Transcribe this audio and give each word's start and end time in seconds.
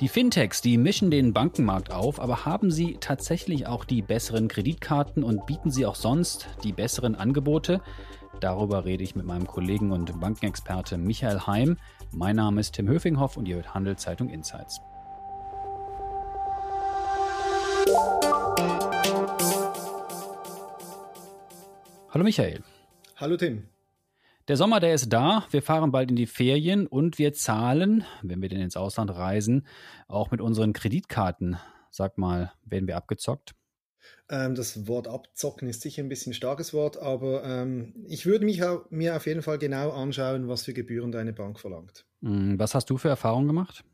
Die 0.00 0.06
Fintechs, 0.06 0.62
die 0.62 0.78
mischen 0.78 1.10
den 1.10 1.32
Bankenmarkt 1.32 1.90
auf, 1.90 2.20
aber 2.20 2.44
haben 2.44 2.70
sie 2.70 2.98
tatsächlich 3.00 3.66
auch 3.66 3.84
die 3.84 4.00
besseren 4.00 4.46
Kreditkarten 4.46 5.24
und 5.24 5.44
bieten 5.44 5.72
sie 5.72 5.86
auch 5.86 5.96
sonst 5.96 6.46
die 6.62 6.72
besseren 6.72 7.16
Angebote? 7.16 7.80
Darüber 8.38 8.84
rede 8.84 9.02
ich 9.02 9.16
mit 9.16 9.26
meinem 9.26 9.48
Kollegen 9.48 9.90
und 9.90 10.20
Bankenexperte 10.20 10.98
Michael 10.98 11.40
Heim. 11.48 11.78
Mein 12.12 12.36
Name 12.36 12.60
ist 12.60 12.74
Tim 12.74 12.86
Höfinghoff 12.86 13.36
und 13.36 13.48
ihr 13.48 13.56
hört 13.56 13.74
Handelszeitung 13.74 14.28
Insights. 14.28 14.80
Hallo 22.10 22.22
Michael. 22.22 22.62
Hallo 23.16 23.36
Tim. 23.36 23.68
Der 24.48 24.56
Sommer, 24.56 24.80
der 24.80 24.94
ist 24.94 25.12
da. 25.12 25.46
Wir 25.50 25.60
fahren 25.60 25.92
bald 25.92 26.08
in 26.08 26.16
die 26.16 26.26
Ferien 26.26 26.86
und 26.86 27.18
wir 27.18 27.34
zahlen, 27.34 28.06
wenn 28.22 28.40
wir 28.40 28.48
denn 28.48 28.62
ins 28.62 28.78
Ausland 28.78 29.10
reisen, 29.10 29.66
auch 30.06 30.30
mit 30.30 30.40
unseren 30.40 30.72
Kreditkarten. 30.72 31.58
Sag 31.90 32.16
mal, 32.16 32.52
werden 32.64 32.88
wir 32.88 32.96
abgezockt? 32.96 33.54
Ähm, 34.30 34.54
das 34.54 34.86
Wort 34.88 35.06
abzocken 35.06 35.68
ist 35.68 35.82
sicher 35.82 36.02
ein 36.02 36.08
bisschen 36.08 36.30
ein 36.30 36.34
starkes 36.34 36.72
Wort, 36.72 36.96
aber 36.96 37.44
ähm, 37.44 38.06
ich 38.06 38.24
würde 38.24 38.46
mich 38.46 38.62
mir 38.88 39.16
auf 39.16 39.26
jeden 39.26 39.42
Fall 39.42 39.58
genau 39.58 39.90
anschauen, 39.90 40.48
was 40.48 40.62
für 40.62 40.72
Gebühren 40.72 41.12
deine 41.12 41.34
Bank 41.34 41.60
verlangt. 41.60 42.06
Hm, 42.22 42.58
was 42.58 42.74
hast 42.74 42.88
du 42.88 42.96
für 42.96 43.10
Erfahrungen 43.10 43.48
gemacht? 43.48 43.84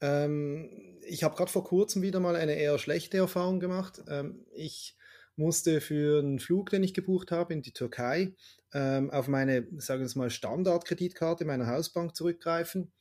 Ähm, 0.00 1.00
ich 1.04 1.24
habe 1.24 1.34
gerade 1.34 1.50
vor 1.50 1.64
kurzem 1.64 2.02
wieder 2.02 2.20
mal 2.20 2.36
eine 2.36 2.54
eher 2.54 2.78
schlechte 2.78 3.16
Erfahrung 3.18 3.58
gemacht. 3.58 4.04
Ähm, 4.08 4.46
ich 4.54 4.96
musste 5.40 5.80
für 5.80 6.20
einen 6.20 6.38
Flug, 6.38 6.70
den 6.70 6.84
ich 6.84 6.94
gebucht 6.94 7.32
habe 7.32 7.52
in 7.52 7.62
die 7.62 7.72
Türkei, 7.72 8.34
ähm, 8.72 9.10
auf 9.10 9.26
meine, 9.26 9.66
sagen 9.78 10.00
wir 10.00 10.06
es 10.06 10.14
mal, 10.14 10.30
Standardkreditkarte 10.30 11.44
meiner 11.44 11.66
Hausbank 11.66 12.14
zurückgreifen 12.14 12.92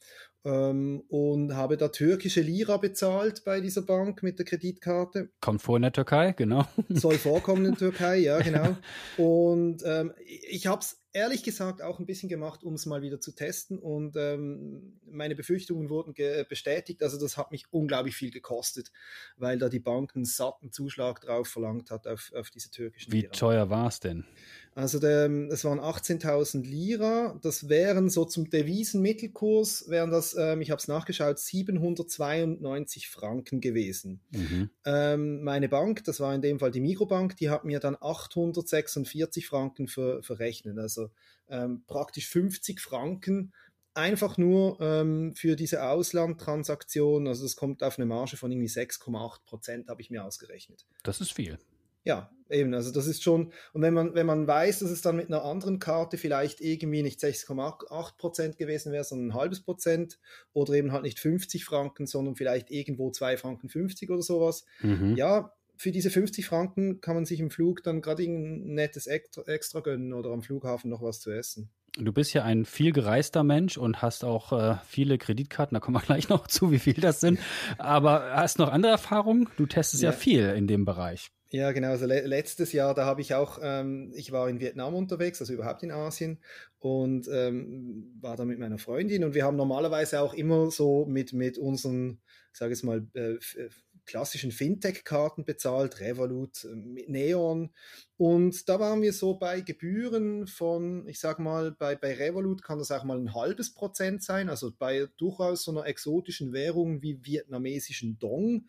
ähm, 0.46 1.04
und 1.10 1.56
habe 1.56 1.78
da 1.78 1.90
türkische 1.90 2.42
Lira 2.42 2.78
bezahlt 2.78 3.44
bei 3.44 3.60
dieser 3.60 3.82
Bank 3.82 4.24
mit 4.24 4.40
der 4.40 4.46
Kreditkarte. 4.46 5.30
Kommt 5.42 5.62
vor 5.62 5.76
in 5.76 5.84
der 5.84 5.94
Türkei, 5.94 6.32
genau. 6.32 6.66
Soll 6.90 7.18
vorkommen 7.18 7.66
in 7.66 7.72
der 7.72 7.80
Türkei, 7.80 8.18
ja, 8.18 8.40
genau. 8.40 8.78
Und 9.18 9.84
ähm, 9.86 10.14
ich 10.26 10.66
habe 10.66 10.82
es 10.82 10.99
ehrlich 11.14 11.44
gesagt 11.44 11.82
auch 11.82 12.00
ein 12.00 12.06
bisschen 12.06 12.30
gemacht, 12.30 12.64
um 12.64 12.74
es 12.74 12.86
mal 12.86 13.02
wieder 13.02 13.20
zu 13.20 13.32
testen 13.32 13.80
und 13.80 14.16
ähm, 14.16 15.00
meine 15.06 15.36
Befürchtungen 15.36 15.90
wurden 15.90 16.14
bestätigt. 16.48 17.02
Also 17.04 17.20
das 17.20 17.38
hat 17.38 17.52
mich 17.52 17.66
unglaublich 17.72 18.16
viel 18.16 18.32
gekostet, 18.32 18.92
weil 19.38 19.58
da 19.58 19.70
die 19.70 19.80
Bank 19.80 20.16
einen 20.16 20.26
satten 20.26 20.72
Zuschlag 20.72 21.22
drauf 21.22 21.48
verlangt 21.48 21.92
hat 21.92 22.08
auf, 22.08 22.32
auf 22.36 22.50
diese 22.50 22.70
türkischen 22.70 23.12
Lira. 23.12 23.34
Wie 23.34 23.38
teuer 23.38 23.70
war 23.70 23.88
es 23.88 24.00
denn? 24.00 24.26
Also 24.76 25.00
der, 25.00 25.30
es 25.52 25.66
waren 25.66 25.80
18.000 25.80 26.64
Lira. 26.64 27.38
Das 27.42 27.70
wären 27.70 28.10
so 28.10 28.26
zum 28.26 28.50
Devisenmittelkurs, 28.50 29.90
wären 29.90 30.12
das, 30.12 30.36
ähm, 30.38 30.62
ich 30.62 30.72
habe 30.72 30.80
es 30.80 30.88
nachgeschaut, 30.88 31.40
792 31.40 33.10
Franken 33.10 33.62
gewesen. 33.62 34.22
Mhm. 34.32 34.70
Ähm, 34.86 35.44
meine 35.44 35.70
Bank, 35.70 36.04
das 36.06 36.20
war 36.20 36.34
in 36.34 36.42
dem 36.42 36.60
Fall 36.60 36.72
die 36.72 36.82
Mikrobank, 36.82 37.36
die 37.38 37.50
hat 37.50 37.66
mir 37.66 37.80
dann 37.80 37.98
846 38.00 39.48
Franken 39.48 39.88
ver, 39.88 40.24
verrechnet. 40.24 40.78
Also 40.78 41.10
ähm, 41.50 41.84
praktisch 41.88 42.28
50 42.30 42.80
Franken 42.80 43.54
einfach 43.96 44.38
nur 44.38 44.80
ähm, 44.80 45.34
für 45.36 45.56
diese 45.56 45.84
Auslandtransaktion, 45.84 47.28
also 47.28 47.44
das 47.44 47.56
kommt 47.56 47.84
auf 47.84 47.98
eine 47.98 48.06
Marge 48.06 48.38
von 48.38 48.52
irgendwie 48.52 48.70
6,8 48.70 49.44
Prozent, 49.46 49.90
habe 49.90 50.02
ich 50.02 50.10
mir 50.10 50.24
ausgerechnet. 50.24 50.86
Das 51.04 51.22
ist 51.22 51.34
viel 51.34 51.58
ja, 52.04 52.32
eben, 52.50 52.74
also 52.74 52.92
das 52.92 53.08
ist 53.08 53.24
schon, 53.24 53.52
und 53.74 53.82
wenn 53.82 53.94
man, 53.94 54.16
wenn 54.16 54.26
man 54.26 54.48
weiß, 54.48 54.80
dass 54.80 54.90
es 54.90 55.02
dann 55.02 55.16
mit 55.16 55.28
einer 55.28 55.44
anderen 55.44 55.80
Karte 55.80 56.18
vielleicht 56.18 56.62
irgendwie 56.62 57.04
nicht 57.04 57.20
6,8 57.20 58.18
Prozent 58.18 58.58
gewesen 58.58 58.92
wäre, 58.92 59.04
sondern 59.04 59.30
ein 59.30 59.34
halbes 59.34 59.62
Prozent 59.62 60.20
oder 60.54 60.74
eben 60.74 60.92
halt 60.92 61.04
nicht 61.04 61.20
50 61.20 61.66
Franken, 61.66 62.08
sondern 62.08 62.36
vielleicht 62.36 62.72
irgendwo 62.72 63.12
2 63.12 63.38
Franken 63.38 63.70
50 63.70 64.10
oder 64.10 64.22
sowas, 64.22 64.66
mhm. 64.82 65.16
ja, 65.16 65.54
für 65.80 65.92
diese 65.92 66.10
50 66.10 66.46
Franken 66.46 67.00
kann 67.00 67.16
man 67.16 67.26
sich 67.26 67.40
im 67.40 67.50
Flug 67.50 67.84
dann 67.84 68.02
gerade 68.02 68.24
ein 68.24 68.74
nettes 68.74 69.08
extra, 69.08 69.44
extra 69.44 69.80
gönnen 69.80 70.12
oder 70.12 70.32
am 70.32 70.42
Flughafen 70.42 70.90
noch 70.90 71.02
was 71.02 71.22
zu 71.22 71.32
essen. 71.32 71.72
Du 71.98 72.12
bist 72.12 72.34
ja 72.34 72.44
ein 72.44 72.66
viel 72.66 72.92
gereister 72.92 73.44
Mensch 73.44 73.78
und 73.78 74.02
hast 74.02 74.26
auch 74.26 74.52
äh, 74.52 74.76
viele 74.86 75.18
Kreditkarten, 75.18 75.76
da 75.76 75.80
kommen 75.80 75.96
wir 75.96 76.02
gleich 76.06 76.28
noch 76.28 76.48
zu, 76.48 76.72
wie 76.72 76.80
viel 76.80 76.96
das 76.96 77.22
sind. 77.22 77.40
Aber 77.78 78.34
hast 78.34 78.60
noch 78.60 78.70
andere 78.70 78.92
Erfahrungen? 78.92 79.48
Du 79.56 79.66
testest 79.66 80.04
ja, 80.04 80.12
ja 80.12 80.16
viel 80.16 80.50
in 80.50 80.68
dem 80.68 80.84
Bereich. 80.84 81.32
Ja, 81.52 81.72
genau. 81.72 81.90
Also 81.90 82.06
le 82.06 82.22
letztes 82.28 82.74
Jahr, 82.74 82.94
da 82.94 83.06
habe 83.06 83.22
ich 83.22 83.34
auch, 83.34 83.58
ähm, 83.62 84.12
ich 84.16 84.32
war 84.32 84.48
in 84.50 84.60
Vietnam 84.60 84.94
unterwegs, 84.94 85.42
also 85.42 85.52
überhaupt 85.54 85.82
in 85.82 85.90
Asien 85.92 86.40
und 86.78 87.28
ähm, 87.32 88.16
war 88.22 88.38
da 88.38 88.46
mit 88.46 88.60
meiner 88.60 88.78
Freundin. 88.78 89.24
Und 89.24 89.34
wir 89.34 89.44
haben 89.46 89.58
normalerweise 89.58 90.22
auch 90.22 90.34
immer 90.36 90.70
so 90.70 91.06
mit 91.08 91.34
mit 91.34 91.58
unseren, 91.58 92.22
sage 92.54 92.74
ich 92.74 92.84
mal, 92.84 93.08
äh, 93.16 93.34
äh, 93.34 93.70
klassischen 94.06 94.52
Fintech-Karten 94.52 95.44
bezahlt, 95.46 96.00
Revolut, 96.00 96.66
äh, 96.66 96.76
mit 96.76 97.10
Neon. 97.10 97.72
Und 98.18 98.70
da 98.70 98.80
waren 98.80 99.02
wir 99.02 99.14
so 99.14 99.34
bei 99.36 99.62
Gebühren 99.62 100.46
von, 100.46 101.08
ich 101.08 101.20
sag 101.20 101.40
mal, 101.40 101.72
bei 101.72 101.96
bei 101.96 102.14
Revolut 102.14 102.62
kann 102.62 102.78
das 102.78 102.92
auch 102.92 103.04
mal 103.04 103.18
ein 103.18 103.34
halbes 103.34 103.74
Prozent 103.74 104.22
sein, 104.22 104.50
also 104.50 104.72
bei 104.78 105.08
durchaus 105.18 105.64
so 105.64 105.72
einer 105.72 105.88
exotischen 105.88 106.54
Währung 106.54 107.02
wie 107.02 107.26
vietnamesischen 107.26 108.20
Dong 108.20 108.68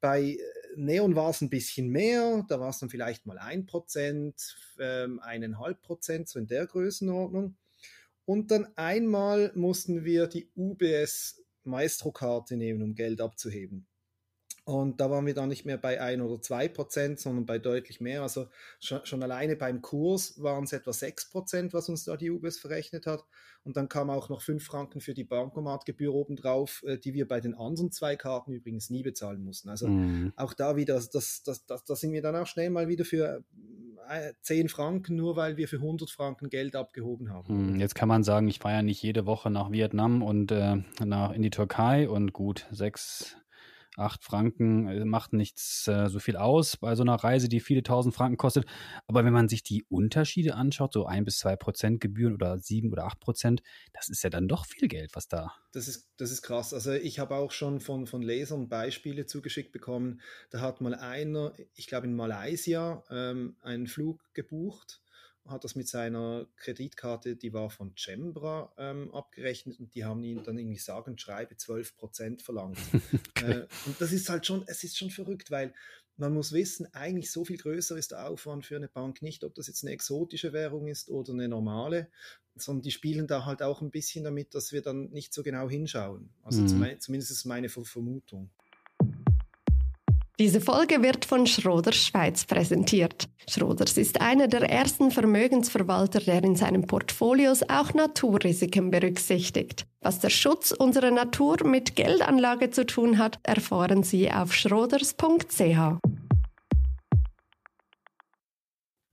bei 0.00 0.22
äh, 0.22 0.38
Neon 0.76 1.14
war 1.16 1.30
es 1.30 1.40
ein 1.40 1.50
bisschen 1.50 1.88
mehr, 1.88 2.44
da 2.48 2.60
war 2.60 2.70
es 2.70 2.78
dann 2.78 2.90
vielleicht 2.90 3.26
mal 3.26 3.38
ein 3.38 3.66
Prozent, 3.66 4.56
ähm, 4.78 5.20
eineinhalb 5.20 5.82
Prozent, 5.82 6.28
so 6.28 6.38
in 6.38 6.46
der 6.46 6.66
Größenordnung. 6.66 7.56
Und 8.24 8.50
dann 8.50 8.68
einmal 8.76 9.52
mussten 9.54 10.04
wir 10.04 10.26
die 10.26 10.48
UBS 10.54 11.42
Maestro-Karte 11.64 12.56
nehmen, 12.56 12.82
um 12.82 12.94
Geld 12.94 13.20
abzuheben. 13.20 13.86
Und 14.70 15.00
da 15.00 15.10
waren 15.10 15.26
wir 15.26 15.34
dann 15.34 15.48
nicht 15.48 15.64
mehr 15.64 15.78
bei 15.78 16.00
ein 16.00 16.20
oder 16.20 16.40
zwei 16.40 16.68
Prozent, 16.68 17.18
sondern 17.18 17.44
bei 17.44 17.58
deutlich 17.58 18.00
mehr. 18.00 18.22
Also 18.22 18.46
schon, 18.78 19.04
schon 19.04 19.20
alleine 19.20 19.56
beim 19.56 19.82
Kurs 19.82 20.40
waren 20.40 20.62
es 20.62 20.72
etwa 20.72 20.92
sechs 20.92 21.28
Prozent, 21.28 21.74
was 21.74 21.88
uns 21.88 22.04
da 22.04 22.16
die 22.16 22.30
UBS 22.30 22.58
verrechnet 22.58 23.04
hat. 23.04 23.24
Und 23.64 23.76
dann 23.76 23.88
kam 23.88 24.10
auch 24.10 24.28
noch 24.28 24.42
fünf 24.42 24.64
Franken 24.64 25.00
für 25.00 25.12
die 25.12 25.24
Bankomatgebühr 25.24 26.14
obendrauf, 26.14 26.84
äh, 26.86 26.98
die 26.98 27.14
wir 27.14 27.26
bei 27.26 27.40
den 27.40 27.54
anderen 27.54 27.90
zwei 27.90 28.14
Karten 28.14 28.52
übrigens 28.52 28.90
nie 28.90 29.02
bezahlen 29.02 29.42
mussten. 29.42 29.70
Also 29.70 29.88
mhm. 29.88 30.32
auch 30.36 30.54
da 30.54 30.76
wieder, 30.76 30.94
das, 30.94 31.10
das, 31.10 31.42
das, 31.42 31.64
das, 31.66 32.00
sind 32.00 32.12
wir 32.12 32.22
dann 32.22 32.36
auch 32.36 32.46
schnell 32.46 32.70
mal 32.70 32.86
wieder 32.86 33.04
für 33.04 33.42
äh, 34.08 34.34
zehn 34.40 34.68
Franken, 34.68 35.16
nur 35.16 35.34
weil 35.34 35.56
wir 35.56 35.66
für 35.66 35.76
100 35.76 36.10
Franken 36.10 36.48
Geld 36.48 36.76
abgehoben 36.76 37.32
haben. 37.32 37.72
Mhm. 37.72 37.80
Jetzt 37.80 37.96
kann 37.96 38.08
man 38.08 38.22
sagen, 38.22 38.46
ich 38.46 38.60
fahre 38.60 38.76
ja 38.76 38.82
nicht 38.82 39.02
jede 39.02 39.26
Woche 39.26 39.50
nach 39.50 39.72
Vietnam 39.72 40.22
und 40.22 40.52
äh, 40.52 40.76
nach 41.04 41.32
in 41.32 41.42
die 41.42 41.50
Türkei 41.50 42.08
und 42.08 42.32
gut, 42.32 42.68
sechs 42.70 43.36
acht 43.96 44.24
Franken 44.24 44.88
äh, 44.88 45.04
macht 45.04 45.32
nichts 45.32 45.86
äh, 45.88 46.08
so 46.08 46.18
viel 46.18 46.36
aus 46.36 46.76
bei 46.76 46.94
so 46.94 47.02
einer 47.02 47.16
Reise, 47.16 47.48
die 47.48 47.60
viele 47.60 47.82
tausend 47.82 48.14
Franken 48.14 48.36
kostet. 48.36 48.66
Aber 49.06 49.24
wenn 49.24 49.32
man 49.32 49.48
sich 49.48 49.62
die 49.62 49.84
Unterschiede 49.88 50.54
anschaut, 50.54 50.92
so 50.92 51.06
ein 51.06 51.24
bis 51.24 51.38
zwei 51.38 51.56
Prozent 51.56 52.00
Gebühren 52.00 52.34
oder 52.34 52.58
sieben 52.58 52.92
oder 52.92 53.04
acht 53.04 53.20
Prozent, 53.20 53.62
das 53.92 54.08
ist 54.08 54.22
ja 54.22 54.30
dann 54.30 54.48
doch 54.48 54.66
viel 54.66 54.88
Geld, 54.88 55.10
was 55.14 55.28
da. 55.28 55.52
Das 55.72 55.88
ist, 55.88 56.08
das 56.16 56.30
ist 56.30 56.42
krass. 56.42 56.72
Also 56.74 56.92
ich 56.92 57.18
habe 57.18 57.36
auch 57.36 57.50
schon 57.50 57.80
von, 57.80 58.06
von 58.06 58.22
Lesern 58.22 58.68
Beispiele 58.68 59.26
zugeschickt 59.26 59.72
bekommen. 59.72 60.20
Da 60.50 60.60
hat 60.60 60.80
mal 60.80 60.94
einer, 60.94 61.52
ich 61.74 61.86
glaube 61.86 62.06
in 62.06 62.14
Malaysia, 62.14 63.04
ähm, 63.10 63.56
einen 63.60 63.86
Flug 63.86 64.22
gebucht 64.34 65.00
hat 65.46 65.64
das 65.64 65.74
mit 65.74 65.88
seiner 65.88 66.46
Kreditkarte, 66.56 67.36
die 67.36 67.52
war 67.52 67.70
von 67.70 67.94
Cembra 67.96 68.72
ähm, 68.78 69.12
abgerechnet 69.12 69.80
und 69.80 69.94
die 69.94 70.04
haben 70.04 70.22
ihn 70.22 70.42
dann 70.42 70.58
irgendwie 70.58 70.78
sagen, 70.78 71.18
schreibe 71.18 71.56
12 71.56 71.96
Prozent 71.96 72.42
verlangt. 72.42 72.78
okay. 73.36 73.52
äh, 73.52 73.66
und 73.86 74.00
das 74.00 74.12
ist 74.12 74.28
halt 74.28 74.46
schon, 74.46 74.64
es 74.66 74.84
ist 74.84 74.98
schon 74.98 75.10
verrückt, 75.10 75.50
weil 75.50 75.74
man 76.16 76.34
muss 76.34 76.52
wissen, 76.52 76.86
eigentlich 76.92 77.32
so 77.32 77.44
viel 77.44 77.56
größer 77.56 77.96
ist 77.96 78.10
der 78.10 78.28
Aufwand 78.28 78.66
für 78.66 78.76
eine 78.76 78.88
Bank 78.88 79.22
nicht, 79.22 79.42
ob 79.42 79.54
das 79.54 79.68
jetzt 79.68 79.82
eine 79.82 79.92
exotische 79.92 80.52
Währung 80.52 80.86
ist 80.86 81.08
oder 81.08 81.32
eine 81.32 81.48
normale, 81.48 82.10
sondern 82.54 82.82
die 82.82 82.90
spielen 82.90 83.26
da 83.26 83.46
halt 83.46 83.62
auch 83.62 83.80
ein 83.80 83.90
bisschen 83.90 84.24
damit, 84.24 84.54
dass 84.54 84.70
wir 84.70 84.82
dann 84.82 85.08
nicht 85.10 85.32
so 85.32 85.42
genau 85.42 85.68
hinschauen. 85.68 86.30
Also 86.42 86.60
mhm. 86.60 87.00
zumindest 87.00 87.30
ist 87.30 87.46
meine 87.46 87.70
Vermutung. 87.70 88.50
Diese 90.40 90.62
Folge 90.62 91.02
wird 91.02 91.26
von 91.26 91.46
Schroders 91.46 91.96
Schweiz 91.96 92.46
präsentiert. 92.46 93.28
Schroders 93.46 93.98
ist 93.98 94.22
einer 94.22 94.48
der 94.48 94.62
ersten 94.62 95.10
Vermögensverwalter, 95.10 96.20
der 96.20 96.42
in 96.42 96.56
seinen 96.56 96.86
Portfolios 96.86 97.62
auch 97.68 97.92
Naturrisiken 97.92 98.90
berücksichtigt. 98.90 99.86
Was 100.00 100.18
der 100.20 100.30
Schutz 100.30 100.70
unserer 100.70 101.10
Natur 101.10 101.58
mit 101.66 101.94
Geldanlage 101.94 102.70
zu 102.70 102.86
tun 102.86 103.18
hat, 103.18 103.38
erfahren 103.42 104.02
Sie 104.02 104.32
auf 104.32 104.54
schroders.ch. 104.54 105.60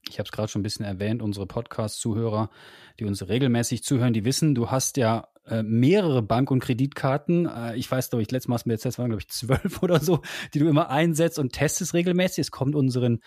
Ich 0.08 0.18
habe 0.18 0.24
es 0.24 0.32
gerade 0.32 0.48
schon 0.48 0.60
ein 0.60 0.62
bisschen 0.62 0.86
erwähnt, 0.86 1.20
unsere 1.20 1.46
Podcast-Zuhörer, 1.46 2.48
die 2.98 3.04
uns 3.04 3.28
regelmäßig 3.28 3.84
zuhören, 3.84 4.14
die 4.14 4.24
wissen, 4.24 4.54
du 4.54 4.70
hast 4.70 4.96
ja 4.96 5.28
äh, 5.50 5.62
mehrere 5.62 6.22
Bank- 6.22 6.50
und 6.50 6.60
Kreditkarten. 6.60 7.46
Äh, 7.46 7.76
ich 7.76 7.90
weiß, 7.90 8.10
glaube 8.10 8.22
ich, 8.22 8.30
letztes 8.30 8.48
Mal 8.48 8.54
hast 8.54 8.64
du 8.64 8.68
mir 8.68 8.74
jetzt, 8.74 8.84
das 8.84 8.98
waren, 8.98 9.10
glaube 9.10 9.22
ich, 9.22 9.28
zwölf 9.28 9.82
oder 9.82 10.00
so, 10.00 10.20
die 10.54 10.58
du 10.58 10.68
immer 10.68 10.90
einsetzt 10.90 11.38
und 11.38 11.52
testest 11.52 11.94
regelmäßig. 11.94 12.38
Es 12.38 12.50
kommt 12.50 12.74
unseren 12.74 13.20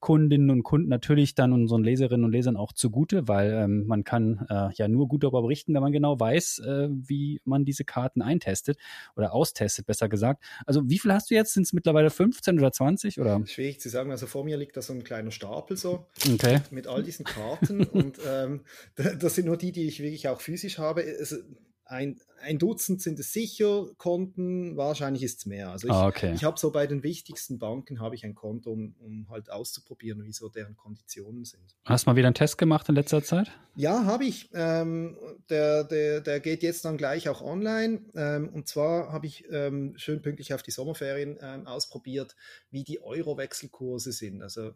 Kundinnen 0.00 0.50
und 0.50 0.62
Kunden 0.62 0.88
natürlich 0.88 1.34
dann 1.34 1.52
unseren 1.52 1.84
Leserinnen 1.84 2.24
und 2.24 2.32
Lesern 2.32 2.56
auch 2.56 2.72
zugute, 2.72 3.28
weil 3.28 3.52
ähm, 3.52 3.86
man 3.86 4.04
kann 4.04 4.46
äh, 4.48 4.68
ja 4.74 4.88
nur 4.88 5.08
gut 5.08 5.24
darüber 5.24 5.42
berichten, 5.42 5.74
wenn 5.74 5.82
man 5.82 5.92
genau 5.92 6.18
weiß, 6.18 6.60
äh, 6.60 6.88
wie 6.90 7.40
man 7.44 7.64
diese 7.64 7.84
Karten 7.84 8.22
eintestet 8.22 8.78
oder 9.16 9.32
austestet, 9.32 9.86
besser 9.86 10.08
gesagt. 10.08 10.42
Also 10.66 10.88
wie 10.88 10.98
viel 10.98 11.12
hast 11.12 11.30
du 11.30 11.34
jetzt? 11.34 11.54
Sind 11.54 11.64
es 11.64 11.72
mittlerweile 11.72 12.10
15 12.10 12.58
oder 12.58 12.72
20? 12.72 13.20
Oder? 13.20 13.46
Schwierig 13.46 13.80
zu 13.80 13.88
sagen. 13.88 14.10
Also 14.10 14.26
vor 14.26 14.44
mir 14.44 14.56
liegt 14.56 14.76
da 14.76 14.82
so 14.82 14.92
ein 14.92 15.04
kleiner 15.04 15.30
Stapel 15.30 15.76
so 15.76 16.06
okay. 16.32 16.60
mit 16.70 16.86
all 16.86 17.02
diesen 17.02 17.24
Karten 17.24 17.84
und 17.84 18.18
ähm, 18.26 18.60
das 19.18 19.34
sind 19.34 19.46
nur 19.46 19.56
die, 19.56 19.72
die 19.72 19.86
ich 19.86 20.00
wirklich 20.00 20.28
auch 20.28 20.40
physisch 20.40 20.78
habe. 20.78 21.02
Es, 21.02 21.44
ein, 21.88 22.20
ein 22.42 22.58
Dutzend 22.58 23.00
sind 23.00 23.18
es 23.20 23.32
sicher 23.32 23.86
Konten, 23.96 24.76
wahrscheinlich 24.76 25.22
ist 25.22 25.38
es 25.38 25.46
mehr. 25.46 25.70
Also 25.70 25.86
ich, 25.86 25.94
ah, 25.94 26.08
okay. 26.08 26.32
ich 26.34 26.42
habe 26.42 26.58
so 26.58 26.72
bei 26.72 26.86
den 26.86 27.04
wichtigsten 27.04 27.58
Banken 27.58 28.00
habe 28.00 28.16
ich 28.16 28.24
ein 28.24 28.34
Konto, 28.34 28.72
um, 28.72 28.94
um 28.98 29.28
halt 29.30 29.50
auszuprobieren, 29.50 30.24
wie 30.24 30.32
so 30.32 30.48
deren 30.48 30.76
Konditionen 30.76 31.44
sind. 31.44 31.76
Hast 31.84 32.06
du 32.06 32.10
mal 32.10 32.16
wieder 32.16 32.26
einen 32.26 32.34
Test 32.34 32.58
gemacht 32.58 32.88
in 32.88 32.96
letzter 32.96 33.22
Zeit? 33.22 33.52
Ja, 33.76 34.04
habe 34.04 34.24
ich. 34.24 34.50
Ähm, 34.52 35.16
der, 35.48 35.84
der, 35.84 36.20
der 36.20 36.40
geht 36.40 36.64
jetzt 36.64 36.84
dann 36.84 36.96
gleich 36.96 37.28
auch 37.28 37.40
online. 37.40 38.00
Ähm, 38.16 38.48
und 38.48 38.66
zwar 38.66 39.12
habe 39.12 39.26
ich 39.26 39.44
ähm, 39.50 39.94
schön 39.96 40.22
pünktlich 40.22 40.54
auf 40.54 40.62
die 40.62 40.72
Sommerferien 40.72 41.38
ähm, 41.40 41.66
ausprobiert, 41.68 42.34
wie 42.70 42.82
die 42.82 43.00
Euro-Wechselkurse 43.00 44.10
sind. 44.10 44.42
Also 44.42 44.72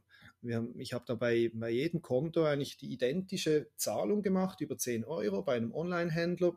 haben, 0.48 0.78
ich 0.78 0.92
habe 0.92 1.04
da 1.06 1.14
bei, 1.14 1.50
bei 1.52 1.70
jedem 1.70 2.02
Konto 2.02 2.44
eigentlich 2.44 2.76
die 2.76 2.92
identische 2.92 3.68
Zahlung 3.76 4.22
gemacht 4.22 4.60
über 4.60 4.78
10 4.78 5.04
Euro 5.04 5.42
bei 5.42 5.56
einem 5.56 5.72
Online-Händler 5.72 6.54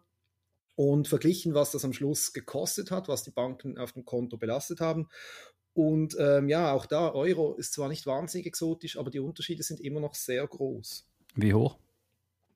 und 0.75 1.07
verglichen, 1.07 1.53
was 1.53 1.71
das 1.71 1.85
am 1.85 1.93
Schluss 1.93 2.33
gekostet 2.33 2.91
hat, 2.91 3.07
was 3.07 3.23
die 3.23 3.31
Banken 3.31 3.77
auf 3.77 3.93
dem 3.93 4.05
Konto 4.05 4.37
belastet 4.37 4.79
haben. 4.81 5.07
Und 5.73 6.15
ähm, 6.19 6.49
ja, 6.49 6.71
auch 6.71 6.85
da, 6.85 7.11
Euro 7.11 7.55
ist 7.55 7.73
zwar 7.73 7.89
nicht 7.89 8.05
wahnsinnig 8.05 8.45
exotisch, 8.45 8.97
aber 8.97 9.09
die 9.09 9.19
Unterschiede 9.19 9.63
sind 9.63 9.79
immer 9.81 9.99
noch 9.99 10.15
sehr 10.15 10.45
groß. 10.47 11.07
Wie 11.35 11.53
hoch? 11.53 11.77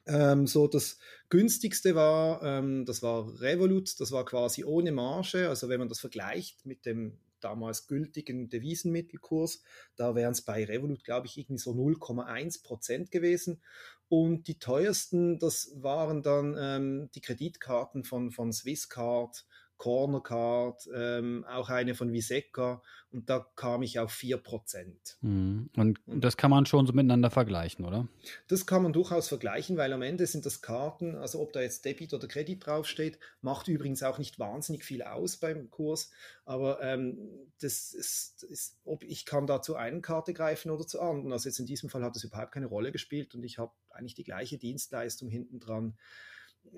Ähm, 0.06 0.48
so 0.48 0.68
das 0.68 0.98
günstigste 1.30 1.96
war, 1.96 2.42
ähm, 2.44 2.86
das 2.86 3.04
war 3.04 3.42
Revolut, 3.42 4.00
das 4.00 4.12
war 4.12 4.24
quasi 4.24 4.64
ohne 4.64 4.92
Marge. 4.92 5.50
Also 5.50 5.68
wenn 5.68 5.80
man 5.80 5.90
das 5.90 6.00
vergleicht 6.00 6.66
mit 6.66 6.86
dem 6.86 7.18
damals 7.42 7.88
gültigen 7.88 8.50
Devisenmittelkurs, 8.50 9.62
da 9.96 10.16
wären 10.16 10.34
es 10.34 10.42
bei 10.42 10.64
Revolut, 10.66 11.04
glaube 11.04 11.28
ich, 11.28 11.38
irgendwie 11.38 11.58
so 11.58 11.72
0,1 11.72 12.64
Prozent 12.64 13.12
gewesen. 13.12 13.62
Und 14.10 14.48
die 14.48 14.60
teuersten, 14.60 15.40
das 15.40 15.72
waren 15.76 16.22
dann 16.24 16.56
ähm, 16.58 17.10
die 17.16 17.22
Kreditkarten 17.22 18.04
von, 18.04 18.32
von 18.32 18.54
Swisscard, 18.54 19.46
Cornercard, 19.78 20.90
ähm, 20.96 21.46
auch 21.48 21.70
eine 21.70 21.94
von 21.94 22.12
Viseca 22.12 22.82
und 23.12 23.30
da 23.30 23.46
kam 23.56 23.84
ich 23.84 24.00
auf 24.00 24.12
4%. 24.12 25.18
Mhm. 25.22 25.70
Und 25.76 26.00
das 26.06 26.36
kann 26.36 26.52
man 26.52 26.66
schon 26.66 26.88
so 26.88 26.94
miteinander 26.94 27.30
vergleichen, 27.30 27.86
oder? 27.86 28.08
Das 28.48 28.66
kann 28.66 28.84
man 28.84 28.94
durchaus 28.94 29.28
vergleichen, 29.28 29.78
weil 29.78 29.94
am 29.94 30.02
Ende 30.02 30.26
sind 30.26 30.46
das 30.46 30.62
Karten, 30.62 31.16
also 31.16 31.40
ob 31.40 31.54
da 31.54 31.62
jetzt 31.62 31.86
Debit 31.86 32.14
oder 32.14 32.28
Kredit 32.28 32.66
draufsteht, 32.66 33.20
macht 33.42 33.68
übrigens 33.68 34.04
auch 34.04 34.18
nicht 34.18 34.40
wahnsinnig 34.40 34.84
viel 34.84 35.04
aus 35.04 35.38
beim 35.38 35.70
Kurs, 35.70 36.12
aber 36.46 36.82
ähm, 36.82 37.18
das 37.62 37.94
ist, 37.94 38.44
ist, 38.44 38.78
ob 38.84 39.04
ich 39.04 39.26
kann 39.26 39.48
da 39.48 39.62
zu 39.62 39.76
einer 39.76 40.02
Karte 40.02 40.34
greifen 40.34 40.72
oder 40.72 40.86
zur 40.86 41.02
anderen. 41.02 41.32
Also 41.32 41.50
jetzt 41.50 41.60
in 41.60 41.66
diesem 41.66 41.90
Fall 41.90 42.04
hat 42.04 42.16
das 42.16 42.24
überhaupt 42.24 42.52
keine 42.52 42.68
Rolle 42.68 42.92
gespielt 42.92 43.36
und 43.36 43.44
ich 43.44 43.58
habe 43.58 43.72
eigentlich 43.90 44.16
die 44.16 44.24
gleiche 44.24 44.58
Dienstleistung 44.58 45.30
hinten 45.30 45.60
dran 45.60 45.98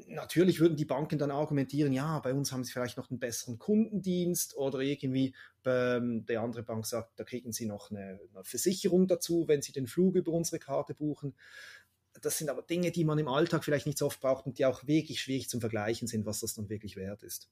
natürlich 0.07 0.59
würden 0.59 0.77
die 0.77 0.85
Banken 0.85 1.17
dann 1.17 1.31
argumentieren, 1.31 1.93
ja, 1.93 2.19
bei 2.19 2.33
uns 2.33 2.51
haben 2.51 2.63
sie 2.63 2.71
vielleicht 2.71 2.97
noch 2.97 3.09
einen 3.09 3.19
besseren 3.19 3.59
Kundendienst 3.59 4.55
oder 4.55 4.79
irgendwie 4.79 5.35
ähm, 5.65 6.25
der 6.25 6.41
andere 6.41 6.63
Bank 6.63 6.85
sagt, 6.85 7.19
da 7.19 7.23
kriegen 7.23 7.51
sie 7.51 7.65
noch 7.65 7.91
eine, 7.91 8.19
eine, 8.33 8.43
Versicherung 8.43 9.07
dazu, 9.07 9.47
wenn 9.47 9.61
sie 9.61 9.71
den 9.71 9.87
Flug 9.87 10.15
über 10.15 10.31
unsere 10.31 10.59
Karte 10.59 10.93
buchen. 10.93 11.35
Das 12.21 12.37
sind 12.37 12.49
aber 12.49 12.61
Dinge, 12.61 12.91
die 12.91 13.05
man 13.05 13.19
im 13.19 13.27
Alltag 13.27 13.63
vielleicht 13.63 13.85
nicht 13.85 13.97
so 13.97 14.07
oft 14.07 14.19
braucht 14.19 14.45
und 14.45 14.57
die 14.57 14.65
auch 14.65 14.85
wirklich 14.87 15.21
schwierig 15.21 15.49
zum 15.49 15.61
Vergleichen 15.61 16.07
sind, 16.07 16.25
was 16.25 16.39
das 16.39 16.53
dann 16.53 16.69
wirklich 16.69 16.95
wert 16.95 17.23
ist. 17.23 17.49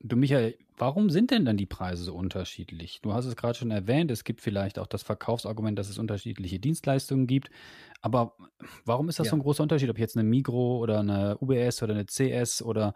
Du 0.00 0.16
Michael, 0.16 0.56
warum 0.76 1.10
sind 1.10 1.30
denn 1.30 1.44
dann 1.44 1.56
die 1.56 1.66
Preise 1.66 2.04
so 2.04 2.14
unterschiedlich? 2.14 3.00
Du 3.02 3.14
hast 3.14 3.24
es 3.24 3.36
gerade 3.36 3.58
schon 3.58 3.70
erwähnt, 3.70 4.10
es 4.10 4.24
gibt 4.24 4.40
vielleicht 4.40 4.78
auch 4.78 4.86
das 4.86 5.02
Verkaufsargument, 5.02 5.78
dass 5.78 5.88
es 5.88 5.98
unterschiedliche 5.98 6.58
Dienstleistungen 6.58 7.26
gibt. 7.26 7.50
Aber 8.02 8.36
warum 8.84 9.08
ist 9.08 9.18
das 9.18 9.26
ja. 9.26 9.30
so 9.30 9.36
ein 9.36 9.42
großer 9.42 9.62
Unterschied, 9.62 9.88
ob 9.88 9.96
ich 9.96 10.00
jetzt 10.00 10.16
eine 10.16 10.28
Migro 10.28 10.78
oder 10.78 11.00
eine 11.00 11.38
UBS 11.40 11.82
oder 11.82 11.94
eine 11.94 12.06
CS 12.06 12.62
oder 12.62 12.94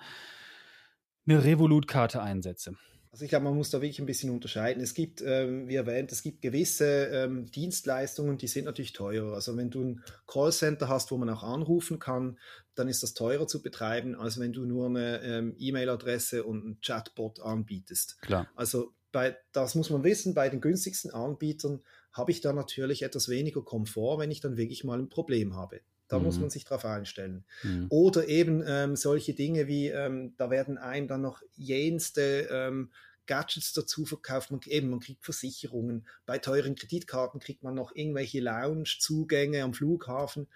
eine 1.26 1.42
Revolut-Karte 1.42 2.22
einsetze? 2.22 2.76
Also 3.12 3.24
ich 3.24 3.30
glaube, 3.30 3.44
man 3.44 3.56
muss 3.56 3.70
da 3.70 3.80
wirklich 3.80 3.98
ein 3.98 4.06
bisschen 4.06 4.30
unterscheiden. 4.30 4.82
Es 4.82 4.94
gibt, 4.94 5.20
ähm, 5.20 5.66
wie 5.68 5.74
erwähnt, 5.74 6.12
es 6.12 6.22
gibt 6.22 6.42
gewisse 6.42 7.06
ähm, 7.06 7.50
Dienstleistungen, 7.50 8.38
die 8.38 8.46
sind 8.46 8.66
natürlich 8.66 8.92
teurer. 8.92 9.34
Also 9.34 9.56
wenn 9.56 9.70
du 9.70 9.82
ein 9.82 10.04
Callcenter 10.28 10.88
hast, 10.88 11.10
wo 11.10 11.16
man 11.16 11.28
auch 11.28 11.42
anrufen 11.42 11.98
kann, 11.98 12.38
dann 12.76 12.88
ist 12.88 13.02
das 13.02 13.14
teurer 13.14 13.48
zu 13.48 13.62
betreiben, 13.62 14.14
als 14.14 14.38
wenn 14.38 14.52
du 14.52 14.64
nur 14.64 14.86
eine 14.86 15.20
ähm, 15.22 15.56
E-Mail-Adresse 15.58 16.44
und 16.44 16.64
einen 16.64 16.80
Chatbot 16.80 17.40
anbietest. 17.40 18.22
Klar. 18.22 18.48
Also 18.54 18.94
bei, 19.10 19.36
das 19.50 19.74
muss 19.74 19.90
man 19.90 20.04
wissen, 20.04 20.34
bei 20.34 20.48
den 20.48 20.60
günstigsten 20.60 21.10
Anbietern 21.10 21.82
habe 22.12 22.30
ich 22.30 22.40
da 22.40 22.52
natürlich 22.52 23.02
etwas 23.02 23.28
weniger 23.28 23.62
Komfort, 23.62 24.18
wenn 24.18 24.30
ich 24.30 24.40
dann 24.40 24.56
wirklich 24.56 24.84
mal 24.84 25.00
ein 25.00 25.08
Problem 25.08 25.56
habe. 25.56 25.80
Da 26.10 26.18
mhm. 26.18 26.24
muss 26.24 26.38
man 26.38 26.50
sich 26.50 26.64
drauf 26.64 26.84
einstellen. 26.84 27.44
Mhm. 27.62 27.86
Oder 27.88 28.28
eben 28.28 28.62
ähm, 28.66 28.96
solche 28.96 29.32
Dinge 29.32 29.68
wie, 29.68 29.88
ähm, 29.88 30.34
da 30.36 30.50
werden 30.50 30.76
einem 30.76 31.08
dann 31.08 31.22
noch 31.22 31.40
jenste 31.56 32.48
ähm, 32.50 32.90
Gadgets 33.26 33.72
dazu 33.72 34.04
verkauft. 34.04 34.50
Man, 34.50 34.60
eben, 34.66 34.90
man 34.90 34.98
kriegt 34.98 35.24
Versicherungen. 35.24 36.06
Bei 36.26 36.38
teuren 36.38 36.74
Kreditkarten 36.74 37.40
kriegt 37.40 37.62
man 37.62 37.76
noch 37.76 37.94
irgendwelche 37.94 38.40
Lounge-Zugänge 38.40 39.62
am 39.62 39.72
Flughafen. 39.72 40.48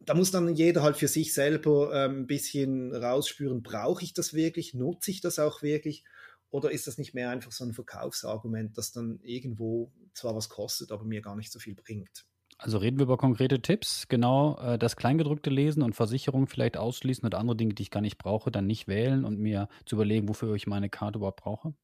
Da 0.00 0.12
muss 0.12 0.30
dann 0.30 0.54
jeder 0.54 0.82
halt 0.82 0.98
für 0.98 1.08
sich 1.08 1.32
selber 1.32 1.92
ähm, 1.94 2.20
ein 2.20 2.26
bisschen 2.26 2.94
rausspüren, 2.94 3.62
brauche 3.62 4.04
ich 4.04 4.12
das 4.12 4.34
wirklich? 4.34 4.74
Nutze 4.74 5.10
ich 5.10 5.22
das 5.22 5.38
auch 5.38 5.62
wirklich? 5.62 6.04
Oder 6.50 6.70
ist 6.70 6.86
das 6.86 6.98
nicht 6.98 7.14
mehr 7.14 7.30
einfach 7.30 7.52
so 7.52 7.64
ein 7.64 7.72
Verkaufsargument, 7.72 8.76
das 8.76 8.92
dann 8.92 9.18
irgendwo 9.22 9.90
zwar 10.12 10.36
was 10.36 10.50
kostet, 10.50 10.92
aber 10.92 11.04
mir 11.04 11.22
gar 11.22 11.36
nicht 11.36 11.50
so 11.50 11.58
viel 11.58 11.74
bringt? 11.74 12.26
Also 12.58 12.78
reden 12.78 12.98
wir 12.98 13.04
über 13.04 13.16
konkrete 13.18 13.60
Tipps, 13.60 14.06
genau 14.08 14.58
äh, 14.58 14.78
das 14.78 14.96
Kleingedrückte 14.96 15.50
lesen 15.50 15.82
und 15.82 15.94
Versicherungen 15.94 16.46
vielleicht 16.46 16.76
ausschließen 16.76 17.26
oder 17.26 17.38
andere 17.38 17.56
Dinge, 17.56 17.74
die 17.74 17.82
ich 17.82 17.90
gar 17.90 18.00
nicht 18.00 18.18
brauche, 18.18 18.50
dann 18.50 18.66
nicht 18.66 18.88
wählen 18.88 19.24
und 19.24 19.38
mir 19.38 19.68
zu 19.86 19.96
überlegen, 19.96 20.28
wofür 20.28 20.54
ich 20.54 20.66
meine 20.66 20.88
Karte 20.88 21.18
überhaupt 21.18 21.42
brauche? 21.42 21.74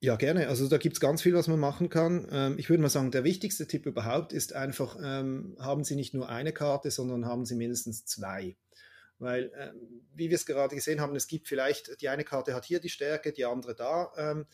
Ja, 0.00 0.16
gerne. 0.16 0.48
Also 0.48 0.68
da 0.68 0.76
gibt 0.76 0.96
es 0.96 1.00
ganz 1.00 1.22
viel, 1.22 1.32
was 1.34 1.48
man 1.48 1.58
machen 1.58 1.88
kann. 1.88 2.28
Ähm, 2.30 2.58
ich 2.58 2.68
würde 2.68 2.82
mal 2.82 2.90
sagen, 2.90 3.10
der 3.10 3.24
wichtigste 3.24 3.66
Tipp 3.66 3.86
überhaupt 3.86 4.34
ist 4.34 4.52
einfach, 4.52 4.98
ähm, 5.02 5.56
haben 5.58 5.82
Sie 5.82 5.96
nicht 5.96 6.12
nur 6.12 6.28
eine 6.28 6.52
Karte, 6.52 6.90
sondern 6.90 7.24
haben 7.24 7.46
Sie 7.46 7.54
mindestens 7.54 8.04
zwei. 8.04 8.56
Weil, 9.18 9.50
ähm, 9.58 10.02
wie 10.14 10.28
wir 10.28 10.34
es 10.34 10.44
gerade 10.44 10.74
gesehen 10.74 11.00
haben, 11.00 11.16
es 11.16 11.26
gibt 11.26 11.48
vielleicht, 11.48 12.02
die 12.02 12.10
eine 12.10 12.24
Karte 12.24 12.52
hat 12.54 12.66
hier 12.66 12.80
die 12.80 12.90
Stärke, 12.90 13.32
die 13.32 13.46
andere 13.46 13.74
da. 13.74 14.12
Ähm, 14.18 14.46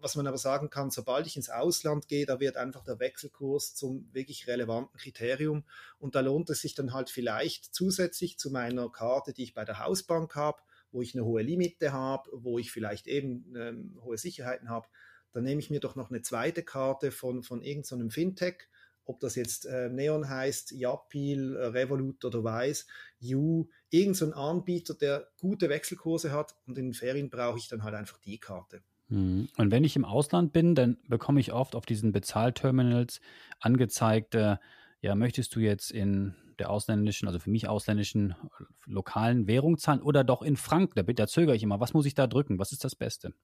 was 0.00 0.16
man 0.16 0.26
aber 0.26 0.38
sagen 0.38 0.70
kann, 0.70 0.90
sobald 0.90 1.26
ich 1.26 1.36
ins 1.36 1.50
Ausland 1.50 2.08
gehe, 2.08 2.26
da 2.26 2.40
wird 2.40 2.56
einfach 2.56 2.84
der 2.84 2.98
Wechselkurs 2.98 3.74
zum 3.74 4.08
wirklich 4.12 4.46
relevanten 4.46 4.98
Kriterium. 4.98 5.64
Und 5.98 6.14
da 6.14 6.20
lohnt 6.20 6.50
es 6.50 6.60
sich 6.60 6.74
dann 6.74 6.92
halt 6.92 7.10
vielleicht 7.10 7.74
zusätzlich 7.74 8.38
zu 8.38 8.50
meiner 8.50 8.90
Karte, 8.90 9.32
die 9.32 9.44
ich 9.44 9.54
bei 9.54 9.64
der 9.64 9.78
Hausbank 9.78 10.34
habe, 10.34 10.62
wo 10.92 11.02
ich 11.02 11.14
eine 11.14 11.24
hohe 11.24 11.42
Limite 11.42 11.92
habe, 11.92 12.30
wo 12.32 12.58
ich 12.58 12.70
vielleicht 12.70 13.06
eben 13.06 13.54
ähm, 13.56 13.98
hohe 14.02 14.16
Sicherheiten 14.18 14.68
habe, 14.68 14.86
dann 15.32 15.44
nehme 15.44 15.60
ich 15.60 15.70
mir 15.70 15.80
doch 15.80 15.96
noch 15.96 16.10
eine 16.10 16.22
zweite 16.22 16.62
Karte 16.62 17.10
von, 17.10 17.42
von 17.42 17.60
irgendeinem 17.60 18.10
so 18.10 18.14
Fintech, 18.14 18.68
ob 19.04 19.20
das 19.20 19.34
jetzt 19.34 19.66
äh, 19.66 19.88
Neon 19.90 20.28
heißt, 20.28 20.72
Yapil, 20.72 21.56
äh, 21.56 21.66
Revolut 21.66 22.24
oder 22.24 22.42
Weiß, 22.42 22.86
You, 23.18 23.68
irgendein 23.90 24.14
so 24.14 24.32
Anbieter, 24.32 24.94
der 24.94 25.28
gute 25.40 25.68
Wechselkurse 25.68 26.32
hat 26.32 26.54
und 26.66 26.78
in 26.78 26.86
den 26.86 26.94
Ferien 26.94 27.28
brauche 27.28 27.58
ich 27.58 27.68
dann 27.68 27.82
halt 27.82 27.94
einfach 27.94 28.18
die 28.18 28.38
Karte. 28.38 28.82
Mhm. 29.14 29.48
Und 29.56 29.70
wenn 29.70 29.84
ich 29.84 29.94
im 29.94 30.04
Ausland 30.04 30.52
bin, 30.52 30.74
dann 30.74 30.98
bekomme 31.08 31.40
ich 31.40 31.52
oft 31.52 31.76
auf 31.76 31.86
diesen 31.86 32.10
Bezahlterminals 32.12 33.20
angezeigt, 33.60 34.34
ja, 34.34 35.14
möchtest 35.14 35.54
du 35.54 35.60
jetzt 35.60 35.90
in 35.90 36.34
der 36.58 36.70
ausländischen, 36.70 37.28
also 37.28 37.38
für 37.38 37.50
mich 37.50 37.68
ausländischen 37.68 38.30
äh, 38.30 38.64
lokalen 38.86 39.46
Währung 39.46 39.76
zahlen 39.76 40.00
oder 40.00 40.24
doch 40.24 40.42
in 40.42 40.56
Franken? 40.56 40.94
Da, 40.94 41.02
da 41.02 41.26
zögere 41.26 41.54
ich 41.54 41.62
immer. 41.62 41.78
Was 41.78 41.94
muss 41.94 42.06
ich 42.06 42.14
da 42.14 42.26
drücken? 42.26 42.58
Was 42.58 42.72
ist 42.72 42.84
das 42.84 42.96
Beste? 42.96 43.34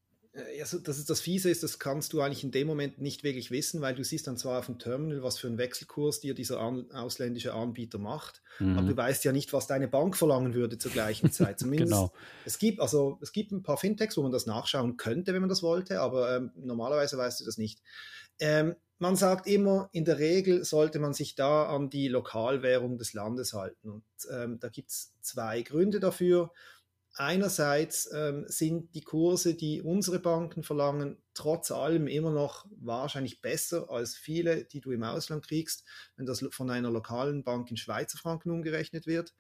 Also 0.61 0.79
das 0.79 0.99
ist 0.99 1.11
das 1.11 1.21
Fiese 1.21 1.51
ist, 1.51 1.63
das 1.63 1.79
kannst 1.79 2.13
du 2.13 2.21
eigentlich 2.21 2.45
in 2.45 2.53
dem 2.53 2.69
Moment 2.69 3.01
nicht 3.01 3.25
wirklich 3.25 3.51
wissen, 3.51 3.81
weil 3.81 3.95
du 3.95 4.05
siehst 4.05 4.27
dann 4.27 4.37
zwar 4.37 4.61
auf 4.61 4.67
dem 4.67 4.79
Terminal, 4.79 5.23
was 5.23 5.39
für 5.39 5.49
einen 5.49 5.59
Wechselkurs 5.59 6.21
dir 6.21 6.35
dieser 6.35 6.61
an, 6.61 6.91
ausländische 6.93 7.53
Anbieter 7.53 7.99
macht, 7.99 8.41
mhm. 8.61 8.79
aber 8.79 8.87
du 8.87 8.97
weißt 8.97 9.25
ja 9.25 9.33
nicht, 9.33 9.53
was 9.53 9.67
deine 9.67 9.89
Bank 9.89 10.17
verlangen 10.17 10.55
würde 10.55 10.79
zur 10.79 10.93
gleichen 10.93 11.33
Zeit. 11.33 11.59
Zumindest 11.59 11.93
genau. 11.93 12.13
es 12.45 12.59
gibt 12.59 12.81
also 12.81 13.19
es 13.21 13.33
gibt 13.33 13.51
ein 13.51 13.63
paar 13.63 13.77
Fintechs, 13.77 14.17
wo 14.17 14.23
man 14.23 14.33
das 14.33 14.47
nachschauen 14.47 14.97
könnte, 14.97 15.35
wenn 15.35 15.41
man 15.41 15.49
das 15.49 15.63
wollte, 15.63 16.01
aber 16.01 16.37
ähm, 16.37 16.53
normalerweise 16.55 17.19
weißt 17.19 17.41
du 17.41 17.45
das 17.45 17.59
nicht. 17.59 17.81
Ähm, 18.39 18.77
man 19.01 19.17
sagt 19.17 19.47
immer, 19.47 19.89
in 19.93 20.05
der 20.05 20.19
Regel 20.19 20.63
sollte 20.63 20.99
man 20.99 21.15
sich 21.15 21.35
da 21.35 21.67
an 21.67 21.89
die 21.89 22.09
Lokalwährung 22.09 22.99
des 22.99 23.15
Landes 23.15 23.55
halten. 23.55 23.89
Und 23.89 24.05
ähm, 24.31 24.59
da 24.61 24.69
gibt 24.69 24.91
es 24.91 25.15
zwei 25.23 25.63
Gründe 25.63 26.01
dafür. 26.01 26.53
Einerseits 27.15 28.11
ähm, 28.13 28.45
sind 28.49 28.95
die 28.95 29.03
Kurse, 29.03 29.55
die 29.55 29.83
unsere 29.83 30.19
Banken 30.19 30.63
verlangen, 30.63 31.19
trotz 31.35 31.71
allem 31.71 32.07
immer 32.07 32.31
noch 32.31 32.67
wahrscheinlich 32.81 33.41
besser 33.41 33.91
als 33.91 34.15
viele, 34.15 34.65
die 34.65 34.81
du 34.81 34.91
im 34.91 35.03
Ausland 35.03 35.47
kriegst, 35.47 35.85
wenn 36.17 36.27
das 36.27 36.45
von 36.51 36.71
einer 36.71 36.91
lokalen 36.91 37.45
Bank 37.45 37.71
in 37.71 37.77
Schweizer 37.77 38.19
Franken 38.19 38.51
umgerechnet 38.51 39.07
wird. 39.07 39.35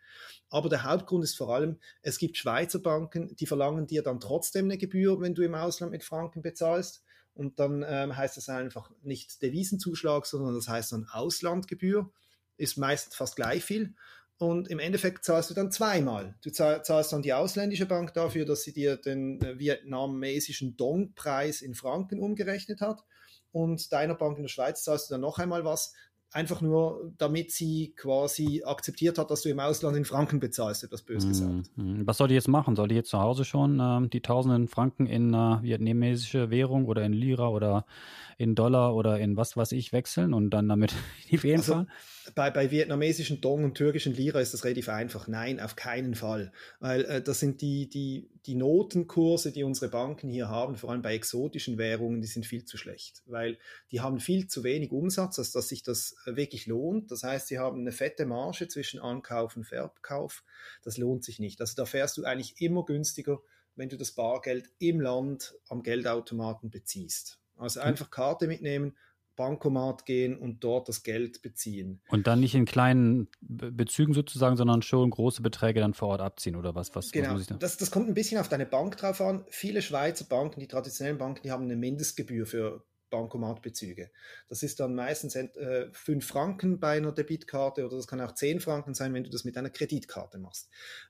Aber 0.48 0.68
der 0.68 0.84
Hauptgrund 0.84 1.24
ist 1.24 1.36
vor 1.36 1.54
allem, 1.54 1.78
es 2.02 2.18
gibt 2.18 2.36
Schweizer 2.36 2.80
Banken, 2.80 3.34
die 3.36 3.46
verlangen 3.46 3.86
dir 3.86 4.02
dann 4.02 4.20
trotzdem 4.20 4.66
eine 4.66 4.78
Gebühr, 4.78 5.20
wenn 5.20 5.34
du 5.34 5.42
im 5.42 5.54
Ausland 5.54 5.92
mit 5.92 6.04
Franken 6.04 6.42
bezahlst. 6.42 7.02
Und 7.34 7.58
dann 7.58 7.84
ähm, 7.86 8.16
heißt 8.16 8.36
das 8.36 8.48
einfach 8.48 8.90
nicht 9.02 9.40
Devisenzuschlag, 9.40 10.26
sondern 10.26 10.54
das 10.54 10.68
heißt 10.68 10.92
dann 10.92 11.06
Auslandgebühr. 11.10 12.10
Ist 12.56 12.76
meist 12.76 13.14
fast 13.14 13.36
gleich 13.36 13.64
viel. 13.64 13.94
Und 14.40 14.68
im 14.70 14.78
Endeffekt 14.78 15.22
zahlst 15.22 15.50
du 15.50 15.54
dann 15.54 15.70
zweimal. 15.70 16.34
Du 16.42 16.50
zahlst 16.50 17.12
dann 17.12 17.20
die 17.20 17.34
ausländische 17.34 17.84
Bank 17.84 18.14
dafür, 18.14 18.46
dass 18.46 18.62
sie 18.62 18.72
dir 18.72 18.96
den 18.96 19.38
äh, 19.42 19.58
vietnamesischen 19.58 20.78
Dong-Preis 20.78 21.60
in 21.60 21.74
Franken 21.74 22.18
umgerechnet 22.18 22.80
hat. 22.80 23.04
Und 23.52 23.92
deiner 23.92 24.14
Bank 24.14 24.38
in 24.38 24.44
der 24.44 24.48
Schweiz 24.48 24.82
zahlst 24.82 25.10
du 25.10 25.14
dann 25.14 25.20
noch 25.20 25.38
einmal 25.38 25.66
was, 25.66 25.92
einfach 26.32 26.60
nur, 26.60 27.12
damit 27.18 27.50
sie 27.50 27.92
quasi 27.96 28.62
akzeptiert 28.64 29.18
hat, 29.18 29.30
dass 29.30 29.42
du 29.42 29.48
im 29.48 29.58
Ausland 29.58 29.96
in 29.96 30.04
Franken 30.04 30.38
bezahlst, 30.38 30.84
etwas 30.84 31.02
bös 31.02 31.26
gesagt. 31.26 31.76
Mhm. 31.76 32.06
Was 32.06 32.18
soll 32.18 32.28
die 32.28 32.34
jetzt 32.34 32.48
machen? 32.48 32.76
Soll 32.76 32.88
die 32.88 32.94
jetzt 32.94 33.10
zu 33.10 33.20
Hause 33.20 33.44
schon 33.44 33.80
äh, 33.80 34.08
die 34.08 34.20
tausenden 34.20 34.68
Franken 34.68 35.06
in 35.06 35.34
äh, 35.34 35.62
vietnamesische 35.62 36.50
Währung 36.50 36.86
oder 36.86 37.02
in 37.04 37.12
Lira 37.12 37.48
oder 37.48 37.84
in 38.38 38.54
Dollar 38.54 38.94
oder 38.94 39.18
in 39.18 39.36
was 39.36 39.56
weiß 39.56 39.72
ich 39.72 39.92
wechseln 39.92 40.32
und 40.32 40.50
dann 40.50 40.68
damit 40.68 40.94
die 41.30 41.42
WM 41.42 41.58
also, 41.58 41.72
fahren? 41.72 41.90
Bei, 42.34 42.50
bei 42.50 42.70
vietnamesischen 42.70 43.40
Dong 43.40 43.64
und 43.64 43.76
türkischen 43.76 44.14
Lira 44.14 44.40
ist 44.40 44.54
das 44.54 44.64
relativ 44.64 44.88
einfach. 44.88 45.28
Nein, 45.28 45.60
auf 45.60 45.76
keinen 45.76 46.14
Fall. 46.14 46.52
Weil 46.78 47.04
äh, 47.04 47.22
das 47.22 47.40
sind 47.40 47.60
die, 47.60 47.88
die, 47.88 48.30
die 48.46 48.54
Notenkurse, 48.54 49.52
die 49.52 49.64
unsere 49.64 49.90
Banken 49.90 50.28
hier 50.28 50.48
haben, 50.48 50.76
vor 50.76 50.90
allem 50.90 51.02
bei 51.02 51.14
exotischen 51.14 51.78
Währungen, 51.78 52.20
die 52.20 52.26
sind 52.26 52.46
viel 52.46 52.64
zu 52.64 52.76
schlecht. 52.76 53.22
Weil 53.26 53.58
die 53.90 54.00
haben 54.00 54.20
viel 54.20 54.48
zu 54.48 54.64
wenig 54.64 54.92
Umsatz, 54.92 55.38
als 55.38 55.52
dass 55.52 55.68
sich 55.68 55.82
das 55.82 56.16
äh, 56.26 56.36
wirklich 56.36 56.66
lohnt. 56.66 57.10
Das 57.10 57.22
heißt, 57.22 57.48
sie 57.48 57.58
haben 57.58 57.80
eine 57.80 57.92
fette 57.92 58.26
Marge 58.26 58.68
zwischen 58.68 59.00
Ankauf 59.00 59.56
und 59.56 59.64
Verkauf. 59.64 60.44
Das 60.82 60.96
lohnt 60.96 61.24
sich 61.24 61.38
nicht. 61.38 61.60
Also 61.60 61.74
da 61.76 61.86
fährst 61.86 62.16
du 62.16 62.24
eigentlich 62.24 62.60
immer 62.60 62.84
günstiger, 62.84 63.40
wenn 63.76 63.88
du 63.88 63.96
das 63.96 64.12
Bargeld 64.12 64.70
im 64.78 65.00
Land 65.00 65.54
am 65.68 65.82
Geldautomaten 65.82 66.70
beziehst. 66.70 67.38
Also 67.56 67.80
einfach 67.80 68.10
Karte 68.10 68.46
mitnehmen 68.46 68.96
Bankomat 69.40 70.04
gehen 70.04 70.36
und 70.36 70.62
dort 70.62 70.86
das 70.90 71.02
Geld 71.02 71.40
beziehen. 71.40 72.02
Und 72.08 72.26
dann 72.26 72.40
nicht 72.40 72.54
in 72.54 72.66
kleinen 72.66 73.26
Bezügen 73.40 74.12
sozusagen, 74.12 74.58
sondern 74.58 74.82
schon 74.82 75.08
große 75.08 75.40
Beträge 75.40 75.80
dann 75.80 75.94
vor 75.94 76.08
Ort 76.08 76.20
abziehen 76.20 76.56
oder 76.56 76.74
was? 76.74 76.94
was 76.94 77.10
genau, 77.10 77.36
was 77.36 77.46
da? 77.46 77.54
das, 77.54 77.78
das 77.78 77.90
kommt 77.90 78.08
ein 78.08 78.12
bisschen 78.12 78.38
auf 78.38 78.50
deine 78.50 78.66
Bank 78.66 78.98
drauf 78.98 79.22
an. 79.22 79.46
Viele 79.48 79.80
Schweizer 79.80 80.26
Banken, 80.26 80.60
die 80.60 80.68
traditionellen 80.68 81.16
Banken, 81.16 81.40
die 81.42 81.50
haben 81.50 81.64
eine 81.64 81.76
Mindestgebühr 81.76 82.44
für 82.44 82.84
Bankomatbezüge. 83.10 84.10
Das 84.48 84.62
ist 84.62 84.80
dann 84.80 84.94
meistens 84.94 85.34
äh, 85.34 85.88
5 85.92 86.26
Franken 86.26 86.80
bei 86.80 86.96
einer 86.96 87.12
Debitkarte 87.12 87.84
oder 87.84 87.96
das 87.96 88.06
kann 88.06 88.20
auch 88.20 88.34
10 88.34 88.60
Franken 88.60 88.94
sein, 88.94 89.12
wenn 89.12 89.24
du 89.24 89.30
das 89.30 89.44
mit 89.44 89.56
einer 89.56 89.70
Kreditkarte 89.70 90.38
machst. 90.38 90.68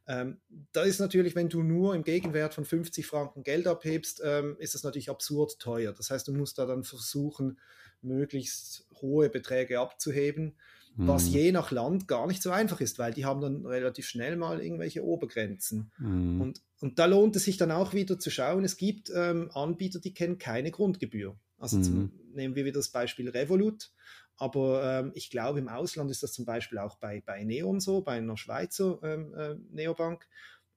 Ähm, 0.08 0.40
da 0.72 0.82
ist 0.82 0.98
natürlich, 0.98 1.36
wenn 1.36 1.48
du 1.48 1.62
nur 1.62 1.94
im 1.94 2.02
Gegenwert 2.02 2.54
von 2.54 2.64
50 2.64 3.06
Franken 3.06 3.42
Geld 3.42 3.66
abhebst, 3.66 4.22
ähm, 4.24 4.56
ist 4.58 4.74
das 4.74 4.82
natürlich 4.82 5.10
absurd 5.10 5.58
teuer. 5.58 5.92
Das 5.92 6.10
heißt, 6.10 6.26
du 6.26 6.32
musst 6.32 6.58
da 6.58 6.66
dann 6.66 6.84
versuchen, 6.84 7.58
möglichst 8.02 8.86
hohe 9.00 9.28
Beträge 9.28 9.80
abzuheben, 9.80 10.56
mhm. 10.96 11.08
was 11.08 11.28
je 11.28 11.52
nach 11.52 11.70
Land 11.70 12.08
gar 12.08 12.26
nicht 12.26 12.42
so 12.42 12.50
einfach 12.50 12.80
ist, 12.80 12.98
weil 12.98 13.12
die 13.12 13.24
haben 13.24 13.40
dann 13.40 13.66
relativ 13.66 14.06
schnell 14.06 14.36
mal 14.36 14.62
irgendwelche 14.62 15.04
Obergrenzen. 15.04 15.90
Mhm. 15.98 16.40
Und, 16.40 16.62
und 16.80 16.98
da 16.98 17.06
lohnt 17.06 17.36
es 17.36 17.44
sich 17.44 17.56
dann 17.56 17.70
auch 17.70 17.92
wieder 17.92 18.18
zu 18.18 18.30
schauen, 18.30 18.64
es 18.64 18.76
gibt 18.76 19.10
ähm, 19.14 19.50
Anbieter, 19.52 20.00
die 20.00 20.14
kennen 20.14 20.38
keine 20.38 20.70
Grundgebühr. 20.70 21.36
Also 21.58 21.76
mhm. 21.76 21.82
zum, 21.82 22.12
nehmen 22.32 22.54
wir 22.54 22.64
wieder 22.64 22.78
das 22.78 22.88
Beispiel 22.88 23.28
Revolut. 23.28 23.90
Aber 24.36 24.82
ähm, 24.82 25.12
ich 25.14 25.28
glaube, 25.28 25.58
im 25.58 25.68
Ausland 25.68 26.10
ist 26.10 26.22
das 26.22 26.32
zum 26.32 26.46
Beispiel 26.46 26.78
auch 26.78 26.96
bei, 26.96 27.22
bei 27.24 27.44
Neon 27.44 27.78
so, 27.78 28.00
bei 28.00 28.12
einer 28.12 28.38
Schweizer 28.38 28.98
ähm, 29.02 29.34
äh, 29.34 29.54
Neobank. 29.70 30.26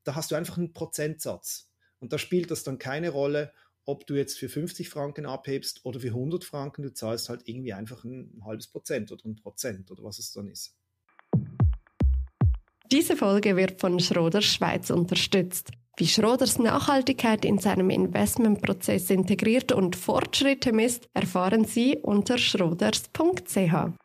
Da 0.04 0.16
hast 0.16 0.32
du 0.32 0.36
einfach 0.36 0.58
einen 0.58 0.74
Prozentsatz. 0.74 1.70
Und 2.00 2.12
da 2.12 2.18
spielt 2.18 2.52
das 2.52 2.64
dann 2.64 2.78
keine 2.78 3.10
Rolle, 3.10 3.54
ob 3.86 4.08
du 4.08 4.16
jetzt 4.16 4.38
für 4.38 4.50
50 4.50 4.90
Franken 4.90 5.26
abhebst 5.26 5.82
oder 5.84 6.00
für 6.00 6.10
100 6.10 6.44
Franken, 6.44 6.84
du 6.84 6.94
zahlst 6.94 7.30
halt 7.30 7.42
irgendwie 7.46 7.74
einfach 7.74 8.04
ein 8.04 8.42
halbes 8.46 8.68
Prozent 8.68 9.12
oder 9.12 9.26
ein 9.26 9.36
Prozent 9.36 9.92
oder 9.92 10.04
was 10.04 10.20
es 10.20 10.32
dann 10.32 10.48
ist. 10.48 10.76
Diese 12.92 13.16
Folge 13.16 13.56
wird 13.56 13.80
von 13.80 14.00
Schroders 14.00 14.46
Schweiz 14.46 14.90
unterstützt. 14.90 15.72
Wie 15.98 16.08
Schroders 16.08 16.58
Nachhaltigkeit 16.60 17.46
in 17.46 17.60
seinem 17.60 17.90
Investmentprozess 17.90 19.10
integriert 19.10 19.72
und 19.72 19.96
Fortschritte 19.96 20.74
misst, 20.74 21.08
erfahren 21.14 21.66
Sie 21.66 21.98
unter 21.98 22.38
schroders.ch. 22.38 24.03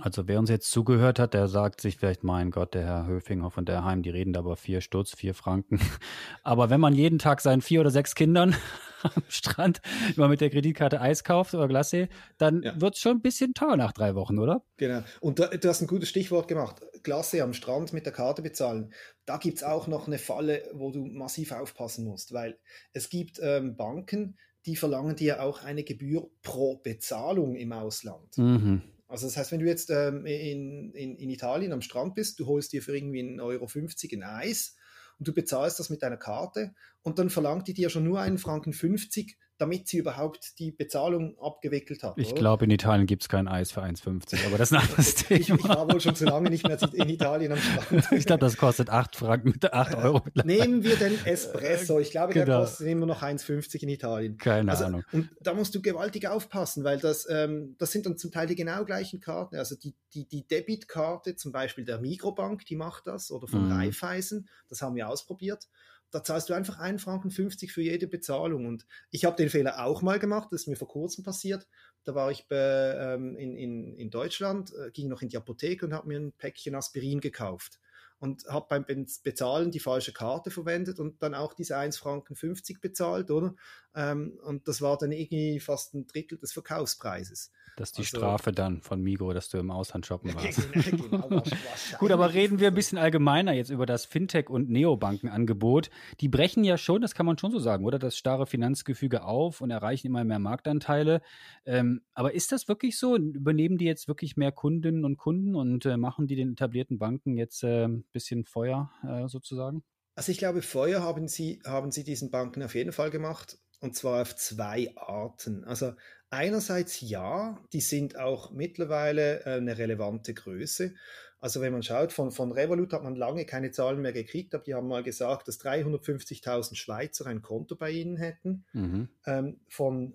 Also 0.00 0.28
wer 0.28 0.38
uns 0.38 0.48
jetzt 0.48 0.70
zugehört 0.70 1.18
hat, 1.18 1.34
der 1.34 1.48
sagt 1.48 1.80
sich 1.80 1.96
vielleicht, 1.96 2.22
mein 2.22 2.52
Gott, 2.52 2.74
der 2.74 2.84
Herr 2.84 3.06
Höfinghoff 3.06 3.58
und 3.58 3.68
der 3.68 3.84
Heim, 3.84 4.02
die 4.02 4.10
reden 4.10 4.32
da 4.32 4.40
aber 4.40 4.56
vier 4.56 4.80
Stutz, 4.80 5.14
vier 5.14 5.34
Franken. 5.34 5.80
Aber 6.44 6.70
wenn 6.70 6.80
man 6.80 6.94
jeden 6.94 7.18
Tag 7.18 7.40
seinen 7.40 7.62
vier 7.62 7.80
oder 7.80 7.90
sechs 7.90 8.14
Kindern 8.14 8.54
am 9.02 9.22
Strand 9.28 9.80
immer 10.16 10.28
mit 10.28 10.40
der 10.40 10.50
Kreditkarte 10.50 11.00
Eis 11.00 11.24
kauft 11.24 11.54
oder 11.54 11.64
Glacé, 11.64 12.08
dann 12.38 12.62
ja. 12.62 12.80
wird 12.80 12.94
es 12.94 13.00
schon 13.00 13.16
ein 13.16 13.22
bisschen 13.22 13.54
teuer 13.54 13.76
nach 13.76 13.92
drei 13.92 14.14
Wochen, 14.14 14.38
oder? 14.38 14.62
Genau. 14.76 15.02
Und 15.20 15.40
da, 15.40 15.48
du 15.48 15.68
hast 15.68 15.80
ein 15.80 15.88
gutes 15.88 16.08
Stichwort 16.08 16.46
gemacht. 16.46 16.80
Glacé 17.02 17.42
am 17.42 17.52
Strand 17.52 17.92
mit 17.92 18.06
der 18.06 18.12
Karte 18.12 18.42
bezahlen. 18.42 18.92
Da 19.24 19.36
gibt 19.36 19.58
es 19.58 19.64
auch 19.64 19.88
noch 19.88 20.06
eine 20.06 20.18
Falle, 20.18 20.62
wo 20.74 20.92
du 20.92 21.04
massiv 21.04 21.50
aufpassen 21.50 22.04
musst, 22.04 22.32
weil 22.32 22.58
es 22.92 23.08
gibt 23.08 23.40
ähm, 23.42 23.76
Banken, 23.76 24.38
die 24.64 24.76
verlangen 24.76 25.16
dir 25.16 25.42
auch 25.42 25.64
eine 25.64 25.82
Gebühr 25.82 26.28
pro 26.42 26.76
Bezahlung 26.76 27.56
im 27.56 27.72
Ausland. 27.72 28.38
Mhm. 28.38 28.82
Also 29.08 29.26
das 29.26 29.36
heißt, 29.36 29.52
wenn 29.52 29.60
du 29.60 29.66
jetzt 29.66 29.90
ähm, 29.90 30.26
in, 30.26 30.92
in, 30.92 31.16
in 31.16 31.30
Italien 31.30 31.72
am 31.72 31.80
Strand 31.80 32.14
bist, 32.14 32.38
du 32.38 32.46
holst 32.46 32.72
dir 32.72 32.82
für 32.82 32.94
irgendwie 32.94 33.22
1,50 33.22 33.40
Euro 33.42 33.66
ein 33.66 34.22
Eis 34.22 34.76
und 35.18 35.26
du 35.26 35.32
bezahlst 35.32 35.80
das 35.80 35.88
mit 35.88 36.02
deiner 36.02 36.18
Karte 36.18 36.74
und 37.02 37.18
dann 37.18 37.30
verlangt 37.30 37.66
die 37.68 37.74
dir 37.74 37.88
schon 37.88 38.04
nur 38.04 38.20
einen 38.20 38.38
Franken 38.38 38.74
50 38.74 39.38
damit 39.58 39.88
sie 39.88 39.98
überhaupt 39.98 40.58
die 40.60 40.70
Bezahlung 40.70 41.36
abgewickelt 41.40 42.04
hat. 42.04 42.14
Ich 42.16 42.34
glaube, 42.34 42.64
in 42.64 42.70
Italien 42.70 43.06
gibt 43.06 43.22
es 43.22 43.28
kein 43.28 43.48
Eis 43.48 43.72
für 43.72 43.82
1,50, 43.82 44.46
aber 44.46 44.56
das 44.56 44.70
ist 44.70 44.78
ein 44.78 44.82
anderes 44.88 45.14
Thema. 45.16 45.40
ich, 45.40 45.50
ich, 45.50 45.68
war 45.68 45.92
wohl 45.92 46.00
schon 46.00 46.14
zu 46.14 46.24
lange 46.24 46.48
nicht 46.48 46.66
mehr 46.66 46.78
in 46.92 47.08
Italien 47.08 47.52
am 47.52 47.58
Strand. 47.58 48.12
ich 48.12 48.24
glaube, 48.24 48.40
das 48.40 48.56
kostet 48.56 48.88
8 48.88 49.16
Franken 49.16 49.50
mit 49.50 49.72
8 49.72 49.96
Euro. 49.96 50.22
Nehmen 50.44 50.84
wir 50.84 50.96
den 50.96 51.24
Espresso. 51.26 51.98
Ich 51.98 52.12
glaube, 52.12 52.32
genau. 52.32 52.46
der 52.46 52.58
kostet 52.60 52.86
immer 52.86 53.06
noch 53.06 53.22
1,50 53.22 53.82
in 53.82 53.88
Italien. 53.88 54.36
Keine 54.38 54.70
also, 54.70 54.84
Ahnung. 54.84 55.04
Und 55.12 55.28
da 55.40 55.54
musst 55.54 55.74
du 55.74 55.82
gewaltig 55.82 56.28
aufpassen, 56.28 56.84
weil 56.84 56.98
das, 56.98 57.28
ähm, 57.28 57.74
das 57.78 57.90
sind 57.90 58.06
dann 58.06 58.16
zum 58.16 58.30
Teil 58.30 58.46
die 58.46 58.54
genau 58.54 58.84
gleichen 58.84 59.20
Karten. 59.20 59.56
Also 59.56 59.74
die, 59.74 59.94
die, 60.14 60.28
die 60.28 60.46
Debitkarte, 60.46 61.34
zum 61.34 61.50
Beispiel 61.50 61.84
der 61.84 61.98
Mikrobank, 61.98 62.64
die 62.64 62.76
macht 62.76 63.08
das, 63.08 63.32
oder 63.32 63.48
von 63.48 63.66
mhm. 63.66 63.72
Raiffeisen, 63.72 64.48
das 64.68 64.82
haben 64.82 64.94
wir 64.94 65.08
ausprobiert 65.08 65.68
da 66.10 66.22
zahlst 66.22 66.48
du 66.48 66.54
einfach 66.54 66.78
1,50 66.78 66.98
Franken 67.00 67.30
für 67.30 67.82
jede 67.82 68.06
Bezahlung. 68.06 68.66
Und 68.66 68.86
ich 69.10 69.24
habe 69.24 69.36
den 69.36 69.50
Fehler 69.50 69.84
auch 69.84 70.02
mal 70.02 70.18
gemacht, 70.18 70.48
das 70.50 70.62
ist 70.62 70.66
mir 70.68 70.76
vor 70.76 70.88
kurzem 70.88 71.24
passiert. 71.24 71.66
Da 72.04 72.14
war 72.14 72.30
ich 72.30 72.48
bei, 72.48 72.56
ähm, 72.56 73.36
in, 73.36 73.56
in, 73.56 73.94
in 73.96 74.10
Deutschland, 74.10 74.72
äh, 74.74 74.90
ging 74.90 75.08
noch 75.08 75.22
in 75.22 75.28
die 75.28 75.36
Apotheke 75.36 75.86
und 75.86 75.92
habe 75.92 76.08
mir 76.08 76.18
ein 76.18 76.32
Päckchen 76.32 76.74
Aspirin 76.74 77.20
gekauft 77.20 77.80
und 78.20 78.44
habe 78.48 78.66
beim 78.68 79.06
Bezahlen 79.22 79.70
die 79.70 79.80
falsche 79.80 80.12
Karte 80.12 80.50
verwendet 80.50 80.98
und 80.98 81.22
dann 81.22 81.34
auch 81.34 81.54
diese 81.54 81.76
1,50 81.76 81.98
Franken 81.98 82.80
bezahlt, 82.80 83.30
oder? 83.30 83.54
Ähm, 83.94 84.38
und 84.44 84.68
das 84.68 84.80
war 84.80 84.98
dann 84.98 85.12
irgendwie 85.12 85.60
fast 85.60 85.94
ein 85.94 86.06
Drittel 86.06 86.38
des 86.38 86.52
Verkaufspreises. 86.52 87.50
Das 87.76 87.90
ist 87.90 87.98
die 87.98 88.02
also, 88.02 88.16
Strafe 88.18 88.50
dann 88.50 88.80
von 88.82 89.00
Migo, 89.00 89.32
dass 89.32 89.48
du 89.48 89.58
im 89.58 89.70
Ausland 89.70 90.04
shoppen 90.04 90.34
warst. 90.34 90.72
genau, 90.72 91.28
genau 91.28 91.42
Gut, 91.98 92.10
aber 92.10 92.34
reden 92.34 92.58
wir 92.58 92.68
ein 92.68 92.74
bisschen 92.74 92.98
allgemeiner 92.98 93.52
jetzt 93.52 93.70
über 93.70 93.86
das 93.86 94.04
Fintech- 94.04 94.48
und 94.48 94.68
Neobankenangebot. 94.68 95.88
Die 96.20 96.28
brechen 96.28 96.64
ja 96.64 96.76
schon, 96.76 97.00
das 97.00 97.14
kann 97.14 97.24
man 97.24 97.38
schon 97.38 97.52
so 97.52 97.60
sagen, 97.60 97.84
oder? 97.84 98.00
Das 98.00 98.16
starre 98.16 98.46
Finanzgefüge 98.46 99.22
auf 99.22 99.60
und 99.60 99.70
erreichen 99.70 100.08
immer 100.08 100.24
mehr 100.24 100.40
Marktanteile. 100.40 101.22
Ähm, 101.64 102.02
aber 102.14 102.34
ist 102.34 102.50
das 102.50 102.66
wirklich 102.66 102.98
so? 102.98 103.16
Übernehmen 103.16 103.78
die 103.78 103.84
jetzt 103.84 104.08
wirklich 104.08 104.36
mehr 104.36 104.50
Kundinnen 104.50 105.04
und 105.04 105.16
Kunden 105.16 105.54
und 105.54 105.86
äh, 105.86 105.96
machen 105.96 106.26
die 106.26 106.34
den 106.34 106.52
etablierten 106.52 106.98
Banken 106.98 107.36
jetzt 107.36 107.62
äh, 107.62 107.88
bisschen 108.12 108.44
Feuer 108.44 108.90
äh, 109.02 109.28
sozusagen? 109.28 109.82
Also 110.14 110.32
ich 110.32 110.38
glaube, 110.38 110.62
Feuer 110.62 111.02
haben 111.02 111.28
sie, 111.28 111.62
haben 111.64 111.92
sie 111.92 112.04
diesen 112.04 112.30
Banken 112.30 112.62
auf 112.62 112.74
jeden 112.74 112.92
Fall 112.92 113.10
gemacht. 113.10 113.58
Und 113.80 113.94
zwar 113.94 114.22
auf 114.22 114.34
zwei 114.34 114.92
Arten. 114.96 115.64
Also 115.64 115.92
einerseits 116.30 117.00
ja, 117.00 117.62
die 117.72 117.80
sind 117.80 118.18
auch 118.18 118.50
mittlerweile 118.50 119.44
äh, 119.44 119.56
eine 119.58 119.78
relevante 119.78 120.34
Größe. 120.34 120.94
Also 121.40 121.60
wenn 121.60 121.72
man 121.72 121.84
schaut, 121.84 122.12
von, 122.12 122.32
von 122.32 122.50
Revolut 122.50 122.92
hat 122.92 123.04
man 123.04 123.14
lange 123.14 123.46
keine 123.46 123.70
Zahlen 123.70 124.00
mehr 124.00 124.12
gekriegt, 124.12 124.54
aber 124.54 124.64
die 124.64 124.74
haben 124.74 124.88
mal 124.88 125.04
gesagt, 125.04 125.46
dass 125.46 125.60
350.000 125.60 126.74
Schweizer 126.74 127.26
ein 127.26 127.42
Konto 127.42 127.76
bei 127.76 127.90
ihnen 127.90 128.16
hätten. 128.16 128.64
Mhm. 128.72 129.08
Ähm, 129.24 129.60
von 129.68 130.14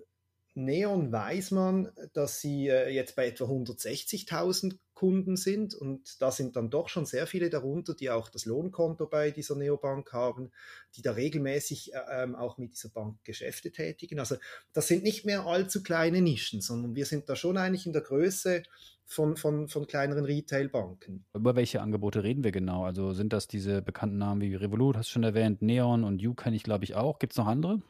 Neon 0.56 1.12
weiß 1.12 1.52
man, 1.52 1.90
dass 2.14 2.40
sie 2.40 2.68
äh, 2.68 2.90
jetzt 2.90 3.16
bei 3.16 3.28
etwa 3.28 3.46
160.000 3.46 4.78
Kunden 4.94 5.36
sind 5.36 5.74
und 5.74 6.22
da 6.22 6.32
sind 6.32 6.56
dann 6.56 6.70
doch 6.70 6.88
schon 6.88 7.06
sehr 7.06 7.26
viele 7.26 7.50
darunter, 7.50 7.96
die 7.96 8.10
auch 8.10 8.30
das 8.30 8.46
Lohnkonto 8.46 9.08
bei 9.08 9.32
dieser 9.32 9.56
Neobank 9.56 10.14
haben, 10.14 10.52
die 10.96 11.02
da 11.02 11.14
regelmäßig 11.14 11.94
äh, 11.94 12.24
ähm, 12.24 12.36
auch 12.36 12.58
mit 12.58 12.74
dieser 12.74 12.90
Bank 12.90 13.18
Geschäfte 13.24 13.72
tätigen. 13.72 14.20
Also 14.20 14.36
das 14.72 14.88
sind 14.88 15.04
nicht 15.04 15.26
mehr 15.26 15.46
allzu 15.46 15.82
kleine 15.82 16.22
Nischen, 16.22 16.62
sondern 16.62 16.96
wir 16.96 17.06
sind 17.06 17.28
da 17.28 17.36
schon 17.36 17.58
eigentlich 17.58 17.88
in 17.88 17.94
der 17.94 18.04
Größe 18.04 18.64
von, 19.06 19.36
von, 19.36 19.68
von 19.68 19.88
kleineren 19.88 20.26
Retailbanken. 20.26 21.26
Über 21.34 21.56
welche 21.56 21.82
Angebote 21.82 22.24
reden 22.24 22.44
wir 22.44 22.52
genau? 22.52 22.86
Also 22.86 23.14
sind 23.14 23.34
das 23.34 23.48
diese 23.48 23.82
bekannten 23.82 24.20
Namen 24.20 24.42
wie 24.42 24.56
Revolut, 24.56 24.96
hast 24.96 25.10
du 25.10 25.14
schon 25.14 25.24
erwähnt, 25.24 25.62
Neon 25.62 26.04
und 26.04 26.22
You 26.22 26.36
kenne 26.36 26.56
ich 26.56 26.64
glaube 26.64 26.86
ich 26.86 26.96
auch. 26.96 27.20
Gibt 27.20 27.34
es 27.34 27.38
noch 27.38 27.48
andere? 27.48 27.82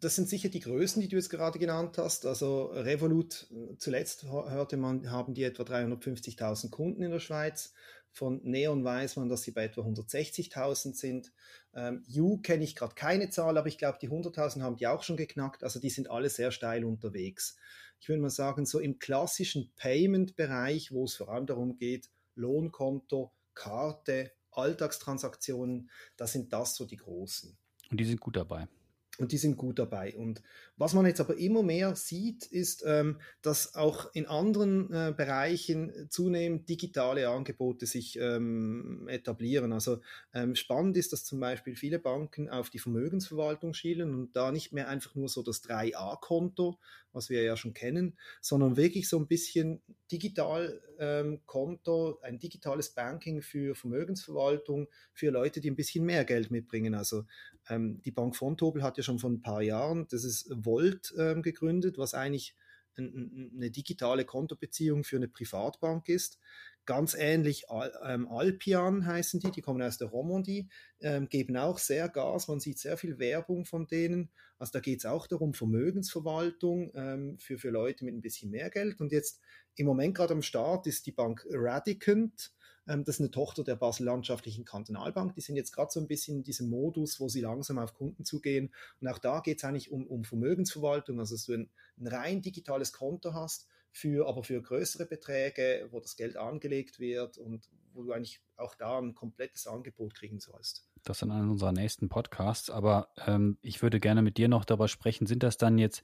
Das 0.00 0.14
sind 0.14 0.28
sicher 0.28 0.50
die 0.50 0.60
Größen, 0.60 1.00
die 1.00 1.08
du 1.08 1.16
jetzt 1.16 1.30
gerade 1.30 1.58
genannt 1.58 1.96
hast. 1.96 2.26
Also 2.26 2.66
Revolut, 2.66 3.48
zuletzt 3.78 4.24
hörte 4.24 4.76
man, 4.76 5.10
haben 5.10 5.32
die 5.32 5.42
etwa 5.42 5.62
350.000 5.62 6.70
Kunden 6.70 7.02
in 7.02 7.10
der 7.10 7.20
Schweiz. 7.20 7.72
Von 8.10 8.40
Neon 8.44 8.84
weiß 8.84 9.16
man, 9.16 9.28
dass 9.28 9.42
sie 9.42 9.50
bei 9.50 9.64
etwa 9.64 9.82
160.000 9.82 10.94
sind. 10.94 11.32
Ähm, 11.74 12.02
kenne 12.42 12.64
ich 12.64 12.74
gerade 12.74 12.94
keine 12.94 13.30
Zahl, 13.30 13.58
aber 13.58 13.68
ich 13.68 13.78
glaube, 13.78 13.98
die 14.00 14.08
100.000 14.08 14.62
haben 14.62 14.76
die 14.76 14.86
auch 14.86 15.02
schon 15.02 15.16
geknackt. 15.16 15.64
Also 15.64 15.80
die 15.80 15.90
sind 15.90 16.10
alle 16.10 16.30
sehr 16.30 16.50
steil 16.50 16.84
unterwegs. 16.84 17.56
Ich 18.00 18.08
würde 18.08 18.22
mal 18.22 18.30
sagen, 18.30 18.66
so 18.66 18.78
im 18.78 18.98
klassischen 18.98 19.70
Payment-Bereich, 19.76 20.92
wo 20.92 21.04
es 21.04 21.16
vor 21.16 21.28
allem 21.30 21.46
darum 21.46 21.76
geht, 21.76 22.08
Lohnkonto, 22.34 23.32
Karte, 23.54 24.32
Alltagstransaktionen, 24.50 25.90
da 26.16 26.26
sind 26.26 26.52
das 26.52 26.76
so 26.76 26.84
die 26.84 26.96
großen. 26.96 27.56
Und 27.90 28.00
die 28.00 28.04
sind 28.04 28.20
gut 28.20 28.36
dabei. 28.36 28.68
Und 29.18 29.32
die 29.32 29.38
sind 29.38 29.56
gut 29.56 29.78
dabei. 29.78 30.14
Und 30.16 30.42
was 30.76 30.92
man 30.92 31.06
jetzt 31.06 31.20
aber 31.20 31.36
immer 31.38 31.62
mehr 31.62 31.96
sieht, 31.96 32.46
ist, 32.46 32.84
ähm, 32.86 33.18
dass 33.40 33.74
auch 33.74 34.12
in 34.14 34.26
anderen 34.26 34.92
äh, 34.92 35.14
Bereichen 35.16 36.08
zunehmend 36.10 36.68
digitale 36.68 37.28
Angebote 37.28 37.86
sich 37.86 38.18
ähm, 38.20 39.06
etablieren. 39.08 39.72
Also 39.72 40.00
ähm, 40.34 40.54
spannend 40.54 40.96
ist, 40.96 41.12
dass 41.12 41.24
zum 41.24 41.40
Beispiel 41.40 41.76
viele 41.76 41.98
Banken 41.98 42.50
auf 42.50 42.68
die 42.68 42.78
Vermögensverwaltung 42.78 43.72
schielen 43.72 44.14
und 44.14 44.36
da 44.36 44.52
nicht 44.52 44.72
mehr 44.72 44.88
einfach 44.88 45.14
nur 45.14 45.28
so 45.28 45.42
das 45.42 45.62
3a-Konto, 45.64 46.78
was 47.12 47.30
wir 47.30 47.42
ja 47.42 47.56
schon 47.56 47.72
kennen, 47.72 48.18
sondern 48.42 48.76
wirklich 48.76 49.08
so 49.08 49.18
ein 49.18 49.26
bisschen 49.26 49.82
digital 50.12 50.82
ähm, 50.98 51.40
Konto, 51.46 52.18
ein 52.22 52.38
digitales 52.38 52.90
Banking 52.90 53.42
für 53.42 53.74
Vermögensverwaltung 53.74 54.88
für 55.12 55.30
Leute, 55.30 55.60
die 55.60 55.70
ein 55.70 55.76
bisschen 55.76 56.04
mehr 56.04 56.24
Geld 56.24 56.50
mitbringen. 56.50 56.94
Also 56.94 57.24
ähm, 57.68 58.00
die 58.02 58.12
Bank 58.12 58.36
von 58.36 58.56
Tobel 58.56 58.82
hat 58.82 58.96
ja 58.96 59.02
schon 59.02 59.18
vor 59.18 59.30
ein 59.30 59.40
paar 59.40 59.62
Jahren, 59.62 60.06
das 60.10 60.24
ist 60.24 60.48
Volt 60.66 61.14
ähm, 61.16 61.42
gegründet, 61.42 61.96
was 61.96 62.12
eigentlich 62.12 62.54
ein, 62.98 63.52
eine 63.56 63.70
digitale 63.70 64.24
Kontobeziehung 64.24 65.04
für 65.04 65.16
eine 65.16 65.28
Privatbank 65.28 66.08
ist. 66.08 66.38
Ganz 66.84 67.14
ähnlich 67.14 67.66
ähm, 68.04 68.28
Alpian 68.28 69.06
heißen 69.06 69.40
die, 69.40 69.50
die 69.50 69.60
kommen 69.60 69.82
aus 69.82 69.98
der 69.98 70.08
Romandie, 70.08 70.68
ähm, 71.00 71.28
geben 71.28 71.56
auch 71.56 71.78
sehr 71.78 72.08
Gas, 72.08 72.46
man 72.46 72.60
sieht 72.60 72.78
sehr 72.78 72.96
viel 72.96 73.18
Werbung 73.18 73.64
von 73.64 73.86
denen. 73.86 74.30
Also 74.58 74.72
da 74.72 74.80
geht 74.80 75.00
es 75.00 75.06
auch 75.06 75.26
darum, 75.26 75.52
Vermögensverwaltung 75.52 76.92
ähm, 76.94 77.38
für, 77.38 77.58
für 77.58 77.70
Leute 77.70 78.04
mit 78.04 78.14
ein 78.14 78.22
bisschen 78.22 78.50
mehr 78.50 78.70
Geld. 78.70 79.00
Und 79.00 79.10
jetzt 79.12 79.40
im 79.74 79.86
Moment 79.86 80.14
gerade 80.14 80.34
am 80.34 80.42
Start 80.42 80.86
ist 80.86 81.06
die 81.06 81.12
Bank 81.12 81.44
Radicant. 81.50 82.52
Ähm, 82.88 83.04
das 83.04 83.16
ist 83.16 83.20
eine 83.20 83.30
Tochter 83.30 83.64
der 83.64 83.76
Basel 83.76 84.06
Landschaftlichen 84.06 84.64
Kantonalbank. 84.64 85.34
Die 85.34 85.40
sind 85.40 85.56
jetzt 85.56 85.72
gerade 85.72 85.90
so 85.90 86.00
ein 86.00 86.06
bisschen 86.06 86.38
in 86.38 86.42
diesem 86.42 86.70
Modus, 86.70 87.20
wo 87.20 87.28
sie 87.28 87.40
langsam 87.40 87.78
auf 87.78 87.94
Kunden 87.94 88.24
zugehen. 88.24 88.72
Und 89.00 89.08
auch 89.08 89.18
da 89.18 89.40
geht 89.40 89.58
es 89.58 89.64
eigentlich 89.64 89.90
um, 89.90 90.06
um 90.06 90.24
Vermögensverwaltung, 90.24 91.18
also 91.18 91.34
dass 91.34 91.46
du 91.46 91.54
ein, 91.54 91.70
ein 91.98 92.06
rein 92.06 92.42
digitales 92.42 92.92
Konto 92.92 93.34
hast, 93.34 93.66
für, 93.96 94.28
aber 94.28 94.44
für 94.44 94.60
größere 94.60 95.06
Beträge, 95.06 95.88
wo 95.90 96.00
das 96.00 96.16
Geld 96.16 96.36
angelegt 96.36 97.00
wird 97.00 97.38
und 97.38 97.70
wo 97.94 98.02
du 98.02 98.12
eigentlich 98.12 98.42
auch 98.58 98.74
da 98.74 98.98
ein 98.98 99.14
komplettes 99.14 99.66
Angebot 99.66 100.14
kriegen 100.14 100.38
sollst. 100.38 100.86
Das 101.02 101.22
in 101.22 101.30
einem 101.30 101.50
unserer 101.50 101.72
nächsten 101.72 102.10
Podcasts. 102.10 102.68
Aber 102.68 103.08
ähm, 103.26 103.56
ich 103.62 103.80
würde 103.80 103.98
gerne 103.98 104.20
mit 104.20 104.36
dir 104.36 104.48
noch 104.48 104.66
darüber 104.66 104.88
sprechen. 104.88 105.26
Sind 105.26 105.42
das 105.42 105.56
dann 105.56 105.78
jetzt 105.78 106.02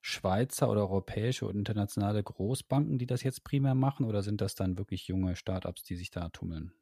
Schweizer 0.00 0.70
oder 0.70 0.82
europäische 0.82 1.46
und 1.46 1.56
internationale 1.56 2.22
Großbanken, 2.22 2.98
die 2.98 3.06
das 3.06 3.22
jetzt 3.22 3.44
primär 3.44 3.74
machen, 3.74 4.06
oder 4.06 4.22
sind 4.22 4.40
das 4.40 4.54
dann 4.54 4.78
wirklich 4.78 5.06
junge 5.08 5.36
Startups, 5.36 5.82
die 5.82 5.96
sich 5.96 6.10
da 6.10 6.28
tummeln? 6.30 6.72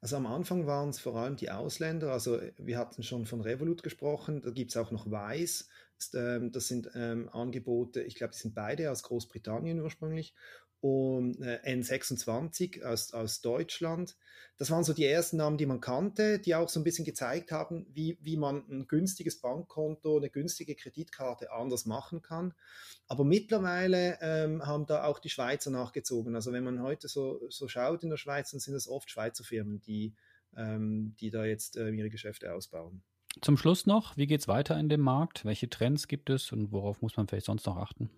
Also 0.00 0.16
am 0.16 0.26
Anfang 0.26 0.66
waren 0.66 0.90
es 0.90 1.00
vor 1.00 1.16
allem 1.16 1.36
die 1.36 1.50
Ausländer. 1.50 2.12
Also 2.12 2.40
wir 2.56 2.78
hatten 2.78 3.02
schon 3.02 3.26
von 3.26 3.40
Revolut 3.40 3.82
gesprochen. 3.82 4.42
Da 4.42 4.50
gibt 4.50 4.70
es 4.70 4.76
auch 4.76 4.92
noch 4.92 5.06
Wise. 5.06 5.64
Ähm, 6.14 6.52
das 6.52 6.68
sind 6.68 6.90
ähm, 6.94 7.28
Angebote, 7.32 8.02
ich 8.02 8.14
glaube, 8.14 8.32
die 8.32 8.38
sind 8.38 8.54
beide 8.54 8.90
aus 8.92 9.02
Großbritannien 9.02 9.80
ursprünglich 9.80 10.34
und 10.80 11.40
äh, 11.42 11.60
N26 11.64 12.84
aus, 12.84 13.12
aus 13.12 13.40
Deutschland. 13.40 14.16
Das 14.58 14.70
waren 14.70 14.84
so 14.84 14.92
die 14.92 15.04
ersten 15.04 15.36
Namen, 15.36 15.56
die 15.56 15.66
man 15.66 15.80
kannte, 15.80 16.38
die 16.38 16.54
auch 16.54 16.68
so 16.68 16.80
ein 16.80 16.84
bisschen 16.84 17.04
gezeigt 17.04 17.52
haben, 17.52 17.86
wie, 17.92 18.18
wie 18.20 18.36
man 18.36 18.64
ein 18.68 18.88
günstiges 18.88 19.40
Bankkonto, 19.40 20.16
eine 20.16 20.30
günstige 20.30 20.74
Kreditkarte 20.74 21.52
anders 21.52 21.86
machen 21.86 22.22
kann. 22.22 22.54
Aber 23.06 23.24
mittlerweile 23.24 24.18
ähm, 24.20 24.66
haben 24.66 24.86
da 24.86 25.04
auch 25.04 25.20
die 25.20 25.30
Schweizer 25.30 25.70
nachgezogen. 25.70 26.34
Also 26.34 26.52
wenn 26.52 26.64
man 26.64 26.82
heute 26.82 27.08
so, 27.08 27.40
so 27.48 27.68
schaut 27.68 28.02
in 28.02 28.10
der 28.10 28.16
Schweiz, 28.16 28.50
dann 28.50 28.60
sind 28.60 28.74
es 28.74 28.88
oft 28.88 29.10
Schweizer 29.10 29.44
Firmen, 29.44 29.80
die, 29.80 30.14
ähm, 30.56 31.14
die 31.20 31.30
da 31.30 31.44
jetzt 31.44 31.76
äh, 31.76 31.90
ihre 31.90 32.10
Geschäfte 32.10 32.52
ausbauen. 32.52 33.02
Zum 33.40 33.56
Schluss 33.56 33.86
noch, 33.86 34.16
wie 34.16 34.26
geht 34.26 34.40
es 34.40 34.48
weiter 34.48 34.78
in 34.78 34.88
dem 34.88 35.00
Markt? 35.00 35.44
Welche 35.44 35.70
Trends 35.70 36.08
gibt 36.08 36.30
es 36.30 36.50
und 36.50 36.72
worauf 36.72 37.00
muss 37.02 37.16
man 37.16 37.28
vielleicht 37.28 37.46
sonst 37.46 37.66
noch 37.66 37.76
achten? 37.76 38.10